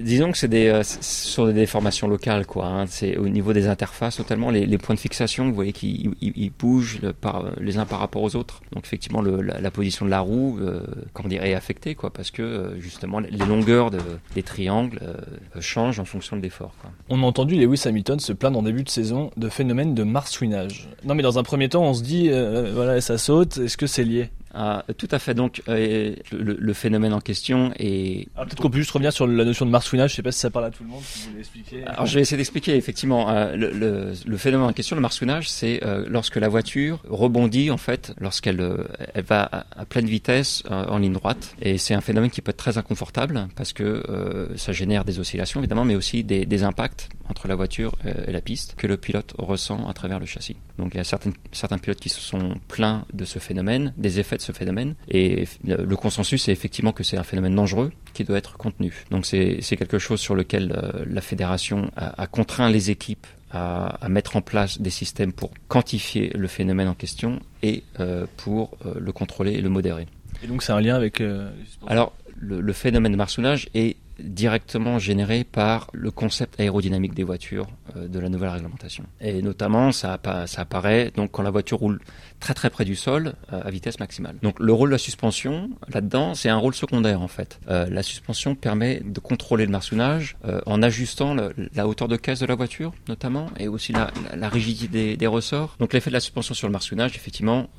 disons 0.00 0.32
que 0.32 0.38
c'est 0.38 0.48
des 0.48 0.66
euh, 0.68 0.82
sont 0.82 1.46
des 1.46 1.52
déformations 1.52 2.08
locales 2.08 2.46
quoi. 2.46 2.66
Hein. 2.66 2.86
C'est 2.86 3.16
au 3.16 3.28
niveau 3.28 3.52
des 3.52 3.66
interfaces 3.66 4.16
totalement 4.16 4.50
les, 4.50 4.78
points 4.78 4.94
de 4.94 5.00
fixation. 5.00 5.46
Vous 5.48 5.54
voyez 5.54 5.72
qu'ils 5.72 6.14
ils- 6.20 6.32
ils 6.36 6.50
bougent 6.50 7.00
par, 7.20 7.44
les 7.60 7.78
uns 7.78 7.84
par 7.84 7.98
rapport 7.98 8.22
aux 8.22 8.36
autres. 8.36 8.62
Donc 8.72 8.84
effectivement 8.86 9.22
la, 9.22 9.70
position 9.70 10.06
de 10.06 10.10
la 10.10 10.20
roue, 10.20 10.58
euh, 10.60 10.80
comment 11.12 11.28
dire, 11.28 11.44
est 11.44 11.54
affectée 11.54 11.94
quoi, 11.94 12.10
parce 12.10 12.30
que 12.30 12.42
euh, 12.42 12.80
justement 12.80 13.20
les 13.20 13.30
longueurs 13.46 13.90
de, 13.90 13.98
des 14.34 14.42
triangles 14.42 15.00
euh, 15.02 15.14
changent 15.60 15.98
en 16.00 16.04
fonction 16.04 16.36
de 16.36 16.42
l'effort. 16.42 16.74
On 17.08 17.22
a 17.22 17.26
entendu 17.26 17.54
Lewis 17.56 17.82
Hamilton 17.86 18.18
se 18.20 18.32
plaindre 18.32 18.58
en 18.58 18.62
début 18.62 18.84
de 18.84 18.88
saison 18.88 19.30
de 19.36 19.48
phénomène 19.48 19.94
de 19.94 20.02
marsouinage. 20.02 20.88
Non 21.04 21.14
mais 21.14 21.22
dans 21.22 21.38
un 21.38 21.42
premier 21.42 21.68
temps, 21.68 21.82
on 21.84 21.94
se 21.94 22.02
dit, 22.02 22.28
euh, 22.30 22.72
voilà, 22.74 23.00
ça 23.00 23.18
saute, 23.18 23.58
est-ce 23.58 23.76
que 23.76 23.86
c'est 23.86 24.04
lié? 24.04 24.30
Ah, 24.56 24.84
tout 24.96 25.08
à 25.10 25.18
fait. 25.18 25.34
Donc 25.34 25.62
euh, 25.68 26.14
le, 26.32 26.56
le 26.58 26.72
phénomène 26.72 27.12
en 27.12 27.20
question 27.20 27.72
est 27.78 28.28
Alors 28.36 28.46
peut-être 28.46 28.62
qu'on 28.62 28.70
peut 28.70 28.78
juste 28.78 28.92
revenir 28.92 29.12
sur 29.12 29.26
la 29.26 29.44
notion 29.44 29.66
de 29.66 29.70
marsouinage, 29.70 30.10
je 30.10 30.16
sais 30.16 30.22
pas 30.22 30.30
si 30.32 30.38
ça 30.38 30.50
parle 30.50 30.66
à 30.66 30.70
tout 30.70 30.84
le 30.84 30.90
monde, 30.90 31.02
si 31.02 31.24
vous 31.24 31.30
voulez 31.30 31.40
expliquer. 31.40 31.84
Alors 31.86 32.06
je 32.06 32.14
vais 32.14 32.20
essayer 32.20 32.36
d'expliquer 32.36 32.76
effectivement 32.76 33.30
euh, 33.30 33.56
le, 33.56 33.70
le, 33.70 34.12
le 34.24 34.36
phénomène 34.36 34.68
en 34.68 34.72
question, 34.72 34.94
le 34.94 35.02
marsouinage, 35.02 35.48
c'est 35.50 35.80
euh, 35.84 36.04
lorsque 36.08 36.36
la 36.36 36.48
voiture 36.48 37.00
rebondit 37.08 37.70
en 37.72 37.76
fait 37.78 38.14
lorsqu'elle 38.20 38.64
elle 39.14 39.24
va 39.24 39.42
à, 39.42 39.66
à 39.80 39.84
pleine 39.84 40.06
vitesse 40.06 40.62
en 40.70 40.98
ligne 40.98 41.12
droite 41.12 41.56
et 41.60 41.76
c'est 41.78 41.94
un 41.94 42.00
phénomène 42.00 42.30
qui 42.30 42.40
peut 42.40 42.50
être 42.50 42.56
très 42.56 42.78
inconfortable 42.78 43.48
parce 43.56 43.72
que 43.72 44.48
ça 44.56 44.72
génère 44.72 45.04
des 45.04 45.18
oscillations 45.18 45.60
évidemment 45.60 45.84
mais 45.84 45.96
aussi 45.96 46.22
des, 46.22 46.46
des 46.46 46.62
impacts 46.62 47.08
entre 47.34 47.48
la 47.48 47.56
voiture 47.56 47.92
et 48.26 48.30
la 48.30 48.40
piste 48.40 48.74
que 48.76 48.86
le 48.86 48.96
pilote 48.96 49.34
ressent 49.38 49.88
à 49.88 49.92
travers 49.92 50.20
le 50.20 50.26
châssis. 50.26 50.56
Donc 50.78 50.94
il 50.94 50.98
y 50.98 51.00
a 51.00 51.04
certains, 51.04 51.32
certains 51.50 51.78
pilotes 51.78 51.98
qui 51.98 52.08
se 52.08 52.20
sont 52.20 52.54
plaints 52.68 53.04
de 53.12 53.24
ce 53.24 53.40
phénomène, 53.40 53.92
des 53.96 54.20
effets 54.20 54.36
de 54.36 54.42
ce 54.42 54.52
phénomène, 54.52 54.94
et 55.08 55.46
le 55.64 55.96
consensus 55.96 56.48
est 56.48 56.52
effectivement 56.52 56.92
que 56.92 57.02
c'est 57.02 57.16
un 57.16 57.24
phénomène 57.24 57.56
dangereux 57.56 57.92
qui 58.12 58.22
doit 58.22 58.38
être 58.38 58.56
contenu. 58.56 59.04
Donc 59.10 59.26
c'est 59.26 59.60
quelque 59.76 59.98
chose 59.98 60.20
sur 60.20 60.34
lequel 60.34 60.72
euh, 60.72 61.04
la 61.06 61.20
fédération 61.20 61.90
a, 61.96 62.22
a 62.22 62.26
contraint 62.26 62.70
les 62.70 62.90
équipes 62.90 63.26
à, 63.50 64.04
à, 64.04 64.08
mettre 64.08 64.36
en 64.36 64.42
place 64.42 64.80
des 64.80 64.90
systèmes 64.90 65.32
pour 65.32 65.50
quantifier 65.68 66.30
le 66.34 66.48
phénomène 66.48 66.88
en 66.88 66.94
question 66.94 67.40
et 67.62 67.84
euh, 68.00 68.26
pour 68.36 68.76
euh, 68.84 68.94
le 68.98 69.12
contrôler 69.12 69.52
et 69.52 69.60
le 69.60 69.68
modérer. 69.68 70.06
Et 70.42 70.46
donc 70.46 70.62
c'est 70.62 70.72
un 70.72 70.80
lien 70.80 70.96
avec... 70.96 71.20
Euh, 71.20 71.50
Alors 71.86 72.12
le, 72.36 72.60
le, 72.60 72.72
phénomène 72.72 73.12
de 73.12 73.16
marsoulage 73.16 73.68
est 73.74 73.96
directement 74.18 74.98
généré 74.98 75.44
par 75.44 75.88
le 75.92 76.10
concept 76.10 76.58
aérodynamique 76.60 77.14
des 77.14 77.24
voitures 77.24 77.66
euh, 77.96 78.08
de 78.08 78.18
la 78.18 78.28
nouvelle 78.28 78.50
réglementation. 78.50 79.04
Et 79.20 79.42
notamment, 79.42 79.92
ça, 79.92 80.20
apparaît 80.56 81.12
donc 81.14 81.32
quand 81.32 81.42
la 81.42 81.50
voiture 81.50 81.78
roule 81.78 82.00
très 82.44 82.52
très 82.52 82.68
près 82.68 82.84
du 82.84 82.94
sol 82.94 83.32
euh, 83.52 83.62
à 83.64 83.70
vitesse 83.70 83.98
maximale. 83.98 84.36
Donc 84.42 84.60
le 84.60 84.72
rôle 84.72 84.90
de 84.90 84.94
la 84.94 84.98
suspension 84.98 85.70
là-dedans, 85.88 86.34
c'est 86.34 86.50
un 86.50 86.58
rôle 86.58 86.74
secondaire 86.74 87.22
en 87.22 87.28
fait. 87.28 87.58
Euh, 87.70 87.88
la 87.88 88.02
suspension 88.02 88.54
permet 88.54 89.00
de 89.02 89.18
contrôler 89.18 89.64
le 89.64 89.72
marsoulage 89.72 90.36
euh, 90.44 90.60
en 90.66 90.82
ajustant 90.82 91.34
la 91.34 91.88
hauteur 91.88 92.06
de 92.06 92.16
caisse 92.16 92.40
de 92.40 92.46
la 92.46 92.54
voiture 92.54 92.92
notamment 93.08 93.46
et 93.58 93.66
aussi 93.66 93.92
la, 93.92 94.10
rigidité 94.50 95.16
des, 95.16 95.26
ressorts. 95.26 95.76
Donc 95.78 95.94
l'effet 95.94 96.10
de 96.10 96.12
la 96.12 96.20
suspension 96.20 96.54
sur 96.54 96.68
le 96.68 96.72
marsoulage 96.72 97.16
effectivement 97.16 97.70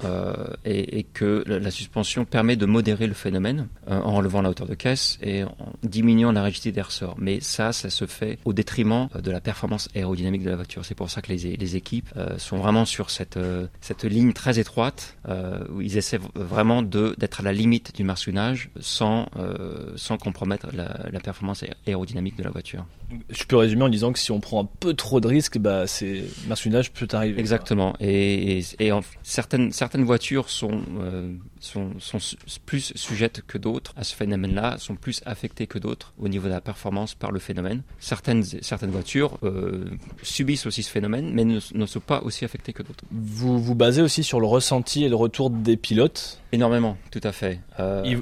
est, 0.65 1.05
que 1.13 1.43
la, 1.45 1.69
suspension 1.69 2.25
permet 2.25 2.55
de 2.55 2.65
modérer 2.65 3.05
le 3.05 3.13
phénomène 3.13 3.67
en 3.87 4.15
relevant 4.15 4.41
la 4.41 4.49
hauteur 4.49 4.67
de 4.67 4.73
caisse 4.73 5.19
et 5.21 5.43
en 5.43 5.55
diminuant 5.83 6.24
la 6.31 6.43
rigidité 6.43 6.71
des 6.71 6.81
ressorts. 6.81 7.15
Mais 7.17 7.39
ça, 7.39 7.73
ça 7.73 7.89
se 7.89 8.05
fait 8.05 8.39
au 8.45 8.53
détriment 8.53 9.07
de 9.21 9.31
la 9.31 9.41
performance 9.41 9.89
aérodynamique 9.95 10.43
de 10.43 10.49
la 10.49 10.55
voiture. 10.55 10.85
C'est 10.85 10.95
pour 10.95 11.09
ça 11.09 11.21
que 11.21 11.31
les, 11.31 11.57
les 11.57 11.75
équipes 11.75 12.09
sont 12.37 12.57
vraiment 12.57 12.85
sur 12.85 13.09
cette, 13.09 13.39
cette 13.81 14.03
ligne 14.03 14.33
très 14.33 14.59
étroite 14.59 15.17
euh, 15.27 15.63
où 15.71 15.81
ils 15.81 15.97
essaient 15.97 16.19
vraiment 16.35 16.81
d'être 16.81 17.39
à 17.39 17.43
la 17.43 17.53
limite 17.53 17.95
du 17.95 18.03
marsuinage 18.03 18.69
sans, 18.79 19.27
euh, 19.37 19.93
sans 19.95 20.17
compromettre 20.17 20.67
la, 20.73 21.09
la, 21.11 21.19
performance 21.19 21.63
aérodynamique 21.87 22.35
de 22.37 22.43
la 22.43 22.51
voiture. 22.51 22.85
Je 23.29 23.43
peux 23.43 23.55
résumer 23.55 23.83
en 23.83 23.89
disant 23.89 24.13
que 24.13 24.19
si 24.19 24.31
on 24.31 24.39
prend 24.39 24.63
un 24.63 24.69
peu 24.79 24.93
trop 24.93 25.19
de 25.19 25.27
risques, 25.27 25.57
bah, 25.57 25.87
c'est 25.87 26.23
marsuinage 26.47 26.91
peut 26.91 27.07
arriver. 27.13 27.39
Exactement. 27.39 27.95
Et, 27.99 28.59
et, 28.59 28.65
et 28.79 28.91
en, 28.91 29.01
certaines, 29.23 29.71
certaines 29.71 30.03
voitures 30.03 30.49
sont, 30.49 30.81
euh, 30.99 31.33
sont, 31.65 31.91
sont 31.99 32.19
plus 32.65 32.93
sujettes 32.95 33.41
que 33.45 33.57
d'autres 33.57 33.93
à 33.97 34.03
ce 34.03 34.15
phénomène-là, 34.15 34.77
sont 34.77 34.95
plus 34.95 35.21
affectées 35.25 35.67
que 35.67 35.79
d'autres 35.79 36.13
au 36.19 36.27
niveau 36.27 36.47
de 36.47 36.53
la 36.53 36.61
performance 36.61 37.15
par 37.15 37.31
le 37.31 37.39
phénomène. 37.39 37.81
Certaines, 37.99 38.43
certaines 38.43 38.91
voitures 38.91 39.37
euh, 39.43 39.85
subissent 40.21 40.65
aussi 40.65 40.83
ce 40.83 40.89
phénomène, 40.89 41.31
mais 41.33 41.43
ne, 41.43 41.59
ne 41.73 41.85
sont 41.85 41.99
pas 41.99 42.21
aussi 42.21 42.45
affectées 42.45 42.73
que 42.73 42.83
d'autres. 42.83 43.03
Vous 43.11 43.59
vous 43.59 43.75
basez 43.75 44.01
aussi 44.01 44.23
sur 44.23 44.39
le 44.39 44.47
ressenti 44.47 45.03
et 45.03 45.09
le 45.09 45.15
retour 45.15 45.49
des 45.49 45.77
pilotes? 45.77 46.41
Énormément, 46.51 46.97
tout 47.11 47.21
à 47.23 47.33
fait. 47.33 47.59
Euh, 47.79 48.15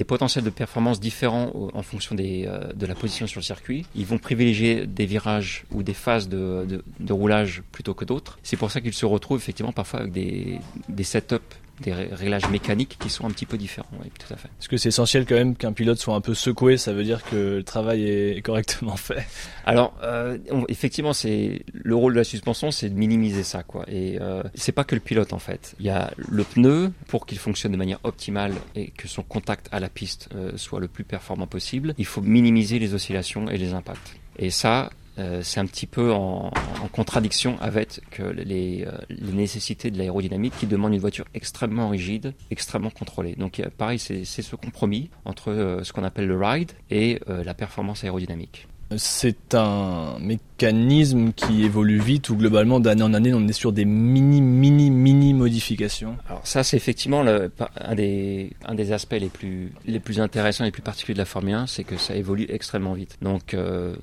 potentiels 0.06 0.44
de 0.44 0.50
performance 0.50 1.00
différents 1.00 1.50
en 1.72 1.80
fonction 1.80 2.14
des, 2.14 2.44
euh, 2.46 2.74
de 2.74 2.84
la 2.84 2.94
position 2.94 3.26
sur 3.26 3.40
le 3.40 3.44
circuit. 3.44 3.86
Ils 3.94 4.04
vont 4.04 4.18
privilégier 4.18 4.86
des 4.86 5.06
virages 5.06 5.64
ou 5.72 5.82
des 5.82 5.94
phases 5.94 6.28
de 6.28 6.82
roulage 7.08 7.62
plutôt 7.72 7.94
que 7.94 8.04
d'autres. 8.04 8.38
C'est 8.42 8.58
pour 8.58 8.70
ça 8.70 8.82
qu'ils 8.82 8.92
se 8.92 9.06
retrouvent 9.06 9.38
effectivement 9.38 9.72
parfois 9.72 10.00
avec 10.00 10.12
des, 10.12 10.58
des 10.90 11.04
setups 11.04 11.38
des 11.80 11.92
réglages 11.92 12.48
mécaniques 12.48 12.96
qui 12.98 13.10
sont 13.10 13.26
un 13.26 13.30
petit 13.30 13.46
peu 13.46 13.56
différents. 13.56 13.88
Oui, 14.00 14.10
tout 14.18 14.32
à 14.32 14.36
fait. 14.36 14.48
Est-ce 14.60 14.68
que 14.68 14.76
c'est 14.76 14.88
essentiel 14.88 15.26
quand 15.26 15.34
même 15.34 15.56
qu'un 15.56 15.72
pilote 15.72 15.98
soit 15.98 16.14
un 16.14 16.20
peu 16.20 16.34
secoué 16.34 16.76
Ça 16.76 16.92
veut 16.92 17.04
dire 17.04 17.22
que 17.24 17.56
le 17.56 17.62
travail 17.62 18.08
est 18.08 18.42
correctement 18.42 18.96
fait. 18.96 19.26
Alors, 19.64 19.94
euh, 20.02 20.38
effectivement, 20.68 21.12
c'est 21.12 21.62
le 21.72 21.94
rôle 21.94 22.14
de 22.14 22.18
la 22.18 22.24
suspension, 22.24 22.70
c'est 22.70 22.88
de 22.88 22.94
minimiser 22.94 23.42
ça, 23.42 23.62
quoi. 23.62 23.84
Et 23.88 24.18
euh, 24.20 24.42
c'est 24.54 24.72
pas 24.72 24.84
que 24.84 24.94
le 24.94 25.00
pilote 25.00 25.32
en 25.32 25.38
fait. 25.38 25.74
Il 25.80 25.86
y 25.86 25.90
a 25.90 26.10
le 26.16 26.44
pneu 26.44 26.92
pour 27.06 27.26
qu'il 27.26 27.38
fonctionne 27.38 27.72
de 27.72 27.76
manière 27.76 28.00
optimale 28.04 28.54
et 28.74 28.88
que 28.90 29.08
son 29.08 29.22
contact 29.22 29.68
à 29.72 29.80
la 29.80 29.88
piste 29.88 30.28
euh, 30.34 30.52
soit 30.56 30.80
le 30.80 30.88
plus 30.88 31.04
performant 31.04 31.46
possible. 31.46 31.94
Il 31.98 32.06
faut 32.06 32.20
minimiser 32.20 32.78
les 32.78 32.94
oscillations 32.94 33.48
et 33.50 33.58
les 33.58 33.74
impacts. 33.74 34.16
Et 34.38 34.50
ça, 34.50 34.90
euh, 35.18 35.42
c'est 35.42 35.60
un 35.60 35.66
petit 35.66 35.86
peu 35.86 36.12
en, 36.12 36.50
contradiction 36.92 37.56
avec 37.60 38.00
les, 38.18 38.84
euh, 38.86 38.92
les 39.08 39.32
nécessités 39.32 39.90
de 39.90 39.98
l'aérodynamique 39.98 40.54
qui 40.58 40.66
demandent 40.66 40.94
une 40.94 41.00
voiture 41.00 41.26
extrêmement 41.34 41.88
rigide, 41.88 42.34
extrêmement 42.50 42.90
contrôlée. 42.90 43.34
Donc 43.34 43.62
pareil, 43.76 43.98
c'est 43.98 44.24
ce 44.24 44.56
compromis 44.56 45.10
entre 45.24 45.50
euh, 45.50 45.84
ce 45.84 45.92
qu'on 45.92 46.04
appelle 46.04 46.26
le 46.26 46.36
ride 46.36 46.72
et 46.90 47.20
euh, 47.28 47.44
la 47.44 47.54
performance 47.54 48.04
aérodynamique. 48.04 48.68
C'est 48.96 49.54
un 49.54 50.18
mécanisme 50.18 51.32
qui 51.32 51.64
évolue 51.64 51.98
vite 51.98 52.30
ou 52.30 52.36
globalement 52.36 52.80
d'année 52.80 53.02
en 53.02 53.12
année 53.12 53.32
on 53.34 53.46
est 53.46 53.52
sur 53.52 53.72
des 53.72 53.84
mini 53.84 54.40
mini 54.40 54.90
mini 54.90 55.34
modifications 55.34 56.16
Alors 56.28 56.44
ça 56.44 56.64
c'est 56.64 56.76
effectivement 56.76 57.20
un, 57.20 57.94
des, 57.94 58.50
un 58.64 58.74
des 58.74 58.92
aspects 58.92 59.12
les 59.20 59.28
plus, 59.28 59.72
les 59.86 60.00
plus 60.00 60.20
intéressants 60.20 60.64
et 60.64 60.68
les 60.68 60.72
plus 60.72 60.82
particuliers 60.82 61.14
de 61.14 61.18
la 61.18 61.26
Formule 61.26 61.54
1 61.54 61.66
c'est 61.66 61.84
que 61.84 61.96
ça 61.96 62.16
évolue 62.16 62.46
extrêmement 62.48 62.94
vite. 62.94 63.16
Donc 63.22 63.54
euh, 63.54 63.94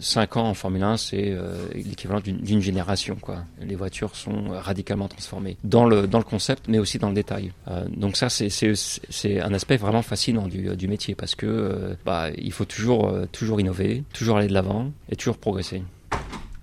5 0.00 0.36
ans 0.38 0.48
en 0.48 0.54
Formule 0.54 0.82
1 0.82 0.96
c'est 0.96 1.30
euh, 1.30 1.56
l'équivalent 1.74 2.20
d'une 2.24 2.62
génération. 2.62 3.16
Quoi. 3.20 3.44
Les 3.60 3.76
voitures 3.76 4.16
sont 4.16 4.48
radicalement 4.50 5.08
transformées 5.08 5.56
dans 5.62 5.84
le, 5.84 6.06
dans 6.06 6.18
le 6.18 6.24
concept 6.24 6.64
mais 6.68 6.78
aussi 6.78 6.98
dans 6.98 7.10
le 7.10 7.14
détail. 7.14 7.52
Euh, 7.68 7.84
donc 7.94 8.16
ça 8.16 8.28
c'est 8.28 9.40
un 9.40 9.54
aspect 9.54 9.76
vraiment 9.76 10.02
fascinant 10.02 10.48
du, 10.48 10.74
du 10.74 10.88
métier 10.88 11.14
parce 11.14 11.34
que 11.34 11.46
euh, 11.46 11.94
bah, 12.04 12.30
il 12.36 12.52
faut 12.52 12.64
toujours, 12.64 13.14
toujours 13.30 13.60
innover, 13.60 14.02
toujours 14.22 14.36
aller 14.36 14.46
de 14.46 14.54
l'avant 14.54 14.92
et 15.08 15.16
toujours 15.16 15.36
progresser. 15.36 15.82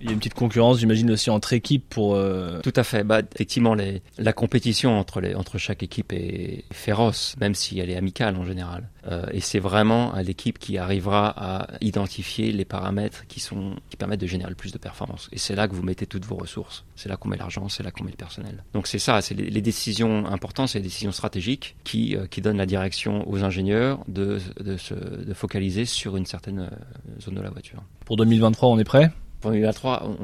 Il 0.00 0.06
y 0.06 0.10
a 0.10 0.12
une 0.12 0.18
petite 0.18 0.34
concurrence, 0.34 0.78
j'imagine 0.78 1.10
aussi 1.10 1.28
entre 1.28 1.52
équipes 1.52 1.86
pour. 1.88 2.14
Euh... 2.14 2.60
Tout 2.62 2.72
à 2.76 2.84
fait. 2.84 3.04
Bah, 3.04 3.20
effectivement, 3.34 3.74
les, 3.74 4.02
la 4.18 4.32
compétition 4.32 4.98
entre 4.98 5.20
les 5.20 5.34
entre 5.34 5.58
chaque 5.58 5.82
équipe 5.82 6.12
est 6.12 6.64
féroce, 6.72 7.36
même 7.38 7.54
si 7.54 7.78
elle 7.78 7.90
est 7.90 7.96
amicale 7.96 8.36
en 8.36 8.44
général. 8.44 8.88
Euh, 9.10 9.26
et 9.32 9.40
c'est 9.40 9.58
vraiment 9.58 10.14
l'équipe 10.22 10.58
qui 10.58 10.78
arrivera 10.78 11.34
à 11.36 11.68
identifier 11.80 12.52
les 12.52 12.64
paramètres 12.64 13.26
qui 13.26 13.40
sont 13.40 13.76
qui 13.90 13.96
permettent 13.96 14.20
de 14.20 14.26
générer 14.26 14.50
le 14.50 14.56
plus 14.56 14.72
de 14.72 14.78
performance. 14.78 15.28
Et 15.32 15.38
c'est 15.38 15.54
là 15.54 15.68
que 15.68 15.74
vous 15.74 15.82
mettez 15.82 16.06
toutes 16.06 16.24
vos 16.24 16.36
ressources. 16.36 16.84
C'est 16.96 17.08
là 17.08 17.16
qu'on 17.16 17.28
met 17.28 17.36
l'argent, 17.36 17.68
c'est 17.68 17.82
là 17.82 17.90
qu'on 17.90 18.04
met 18.04 18.10
le 18.10 18.16
personnel. 18.16 18.64
Donc 18.72 18.86
c'est 18.86 18.98
ça, 18.98 19.20
c'est 19.20 19.34
les, 19.34 19.50
les, 19.50 19.62
décisions 19.62 20.26
importantes, 20.26 20.68
c'est 20.68 20.78
les 20.78 20.84
décisions 20.84 21.12
stratégiques 21.12 21.76
qui 21.84 22.16
euh, 22.16 22.26
qui 22.26 22.40
donnent 22.40 22.58
la 22.58 22.66
direction 22.66 23.28
aux 23.28 23.44
ingénieurs 23.44 24.00
de 24.08 24.38
de 24.60 24.76
se 24.76 24.94
de 24.94 25.34
focaliser 25.34 25.84
sur 25.84 26.16
une 26.16 26.26
certaine 26.26 26.60
euh, 26.60 27.20
zone 27.20 27.34
de 27.34 27.42
la 27.42 27.50
voiture. 27.50 27.82
Pour 28.06 28.16
2023, 28.16 28.68
on 28.70 28.78
est 28.78 28.84
prêt? 28.84 29.10
Formule 29.40 29.68
3, 29.72 30.16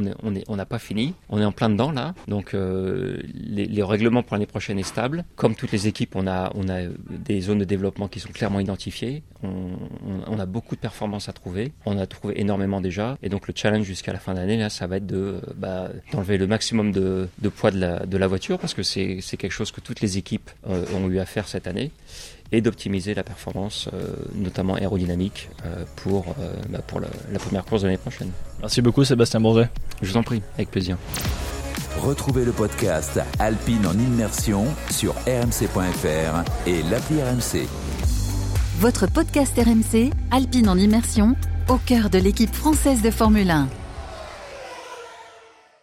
on 0.46 0.57
n'a 0.57 0.66
pas 0.66 0.79
fini. 0.79 1.14
On 1.31 1.40
est 1.40 1.44
en 1.44 1.52
plein 1.52 1.70
dedans 1.70 1.90
là. 1.90 2.14
Donc 2.29 2.55
euh, 2.55 3.18
les, 3.35 3.83
règlements 3.83 4.22
pour 4.22 4.35
l'année 4.35 4.46
prochaine 4.46 4.79
est 4.79 4.83
stable. 4.83 5.24
Comme 5.37 5.55
toutes 5.55 5.72
les 5.72 5.87
équipes, 5.88 6.16
on 6.16 6.26
a, 6.26 6.50
des 7.09 7.40
zones 7.40 7.59
de 7.59 7.64
développement 7.64 8.09
qui 8.09 8.20
sont 8.20 8.31
clairement 8.31 8.61
identifiées. 8.61 9.22
On, 9.42 10.38
a 10.38 10.46
beaucoup 10.46 10.74
de 10.74 10.81
performances 10.81 11.29
à 11.29 11.33
trouver. 11.33 11.72
On 11.87 11.98
a 11.98 12.07
trouvé 12.07 12.40
énormément 12.40 12.81
déjà. 12.81 13.16
Et 13.22 13.29
donc 13.29 13.48
le 13.48 13.55
challenge 13.57 13.85
jusqu'à 13.85 14.12
la 14.12 14.18
fin 14.18 14.35
d'année, 14.35 14.59
là, 14.59 14.68
ça 14.68 14.87
va 14.87 14.96
être 14.96 15.07
bah, 15.57 15.88
d'enlever 16.12 16.37
le 16.37 16.46
maximum 16.46 16.92
de, 16.92 17.29
poids 17.55 17.70
de 17.70 17.81
la, 17.81 18.05
de 18.05 18.16
la 18.18 18.26
voiture 18.26 18.59
parce 18.59 18.74
que 18.74 18.83
c'est 18.83 19.20
quelque 19.38 19.50
chose 19.50 19.70
que 19.70 19.81
toutes 19.81 20.00
les 20.00 20.18
équipes 20.18 20.50
euh, 20.68 20.85
ont 20.94 21.09
eu 21.09 21.18
à 21.18 21.26
faire 21.26 21.48
cette 21.48 21.66
année 21.66 21.90
et 22.52 22.61
d'optimiser 22.61 23.14
la 23.14 23.22
performance, 23.22 23.88
euh, 23.92 24.14
notamment 24.35 24.74
aérodynamique, 24.74 25.50
euh, 25.64 25.85
pour, 25.96 26.26
euh, 26.40 26.54
bah, 26.68 26.80
pour 26.87 27.00
la, 27.00 27.09
la, 27.32 27.38
première 27.38 27.64
course 27.64 27.82
de 27.82 27.87
l'année 27.87 27.98
prochaine. 27.98 28.30
Merci 28.61 28.82
beaucoup 28.82 29.04
Sébastien 29.04 29.40
Bourget. 29.40 29.68
Je 30.02 30.11
vous 30.11 30.16
en 30.16 30.22
prie, 30.22 30.42
avec 30.54 30.70
plaisir. 30.70 30.96
Retrouvez 32.00 32.44
le 32.44 32.52
podcast 32.52 33.20
Alpine 33.38 33.87
en 33.87 33.94
immersion 33.94 34.66
sur 34.90 35.14
rmc.fr 35.26 36.44
et 36.66 36.82
l'appli 36.85 37.22
RMC. 37.22 37.66
Votre 38.78 39.06
podcast 39.06 39.54
RMC, 39.56 40.11
Alpine 40.30 40.68
en 40.68 40.76
immersion, 40.76 41.35
au 41.68 41.78
cœur 41.78 42.11
de 42.11 42.18
l'équipe 42.18 42.54
française 42.54 43.00
de 43.02 43.11
Formule 43.11 43.50
1. 43.50 43.68